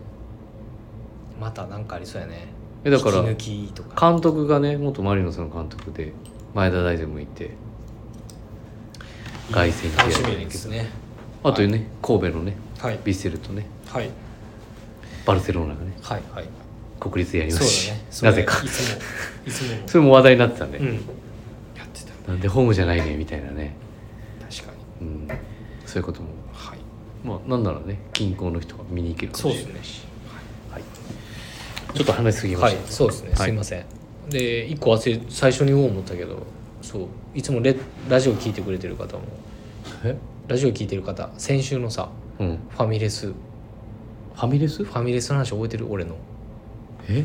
[1.39, 2.47] またなんかありそうやね。
[2.83, 4.11] えだから引き抜きとか。
[4.11, 6.13] 監督がね元マリノスの監督で
[6.53, 7.51] 前田大然もいて
[9.51, 10.89] 凱旋試合楽しみですね。
[11.43, 12.95] あとね、神戸のねはい。
[12.95, 13.65] ヴィッセルとね。
[13.87, 14.09] はい。
[15.25, 16.47] バルセロナがねはいはい。
[16.99, 18.05] 国立でやりますし、ね。
[18.23, 18.61] なぜか。
[18.63, 18.99] いつも
[19.45, 19.83] いつも。
[19.87, 20.87] それも話題になってたね、うん。
[20.87, 22.31] やってた。
[22.31, 23.75] なんでホームじゃないねみたいなね、
[24.49, 25.07] 確かに。
[25.07, 25.27] うん、
[25.93, 26.29] そういうことも。
[26.51, 26.79] はい。
[27.23, 29.73] まあなんならね近郊の人が見に行けるかそうですね。
[29.73, 29.83] もしれない。
[29.85, 30.01] し、
[30.71, 30.83] はい、
[31.93, 32.71] ちょっと話しすぎまはい。
[32.71, 33.37] した、そうですね、はい。
[33.37, 33.85] すいません。
[34.31, 36.39] で一個忘れ最初に言おう思ったけど
[36.81, 37.07] そう。
[37.35, 37.75] いつもレ
[38.09, 39.23] ラジオ聞いてくれてる方も。
[40.03, 40.17] え？
[40.47, 42.59] ラジオ聞いてる方先週のさうん。
[42.69, 43.27] ファミレス。
[43.27, 43.33] フ
[44.35, 44.81] ファミレス？
[44.81, 45.85] ァミレスの話覚えてる？
[45.87, 46.15] 俺の。
[47.07, 47.23] え？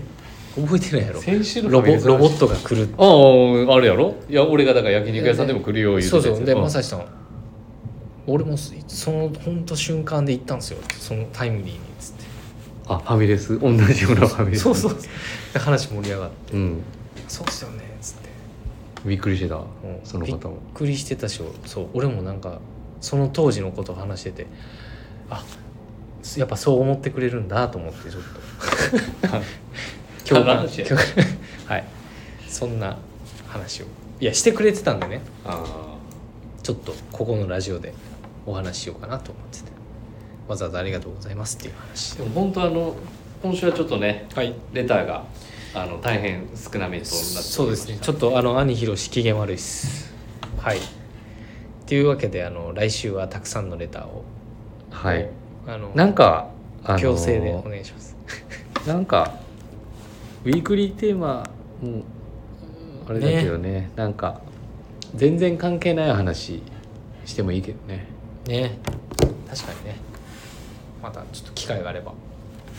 [0.55, 1.23] 覚えてないやろ。
[1.23, 2.89] 先週のロボロボットが来る。
[2.99, 4.15] あああれやろ？
[4.29, 6.45] いや俺がだから焼肉屋さんでも来るよ言うてそうそう。
[6.45, 7.07] でまさしさん
[8.29, 10.79] 俺もそその本当瞬間で行ったんですよ。
[10.99, 12.25] そのタイムリーにっつって。
[12.87, 13.59] あファミレス？
[13.59, 14.63] 同じようなファミレス？
[14.63, 14.97] そうそう
[15.53, 16.53] で話盛り上がって。
[16.53, 16.83] うん
[17.27, 18.29] 「そうっすよね」っつって。
[19.09, 19.57] びっくりしてた？
[19.57, 19.65] うん。
[20.05, 20.57] その方も。
[20.57, 21.87] びっくりしてたしそう。
[21.95, 22.61] 俺もなんか
[23.01, 24.47] その当時のことを話してて
[25.31, 25.45] あ
[26.37, 29.39] やっぱそう思ってくれるんだと思ってちょっと。
[30.35, 30.65] 共感は。
[31.79, 31.85] い。
[32.47, 32.99] そんな
[33.47, 33.87] 話を。
[34.21, 35.23] いやしてくれてたんでね。
[35.47, 35.95] あ
[36.63, 37.95] ちょっとここのラジオで
[38.49, 39.79] お話ししようかなと思ってて。
[40.49, 42.17] わざわざありがとうございますっていう話。
[42.17, 42.97] でも本当あの
[43.43, 44.55] 今週はちょっとねはい。
[44.73, 45.25] レターが
[45.75, 47.99] あの大変少なめとなってそうですね。
[48.01, 50.13] ちょっとあの兄ひろし機嫌悪いです。
[50.59, 50.79] はい。
[51.87, 54.25] というわけであの来週はたくさんのレターを。
[54.91, 55.29] はい。
[55.67, 56.49] あのなんか
[56.83, 58.17] あの強制でお願いします。
[58.89, 59.35] なんか
[60.45, 61.45] ウィークリーテーマ
[61.83, 62.03] も
[63.07, 63.91] あれだけどね。
[63.97, 64.41] なんか
[65.15, 66.63] 全然関係ない話
[67.25, 68.07] してもいいけどね
[68.49, 68.79] ね。
[69.49, 69.97] 確かにね。
[71.03, 72.13] またちょっと機会があれば。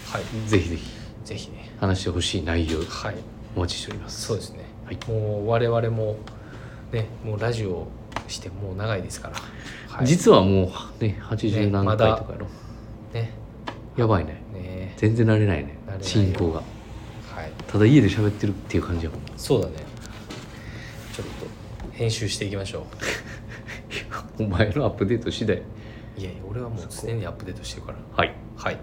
[0.07, 0.49] はい。
[0.49, 0.89] ぜひぜひ。
[1.23, 1.71] ぜひね。
[1.79, 3.15] 話してほしい内容はい。
[3.55, 4.21] お待ちしております。
[4.21, 4.97] そうですね、はい。
[5.07, 6.17] もう我々も
[6.91, 7.87] ねもうラジオ
[8.27, 9.35] してもう長いですから、
[9.89, 12.47] はい、実はもうね80ね何回とかやろ、
[13.13, 13.31] ね。
[13.95, 14.41] やばいね。
[14.53, 14.93] ね。
[14.97, 16.61] 全然慣れないね進行が。
[17.35, 17.51] はい。
[17.67, 19.21] ただ家で喋ってるっていう感じやもん。
[19.37, 19.75] そうだね。
[21.13, 21.47] ちょっと
[21.91, 22.87] 編集していきましょ
[24.39, 25.57] お前のアップデート次第。
[25.57, 25.61] う
[26.17, 27.97] いやいや俺はもう常にアップデートしてるから。
[28.15, 28.33] はい。
[28.55, 28.77] はい。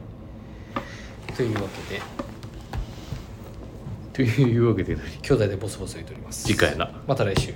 [1.36, 2.02] というわけで。
[4.12, 6.46] というわけで兄弟でボソボソ言っております。
[6.46, 7.02] 次回やな。
[7.06, 7.52] また来週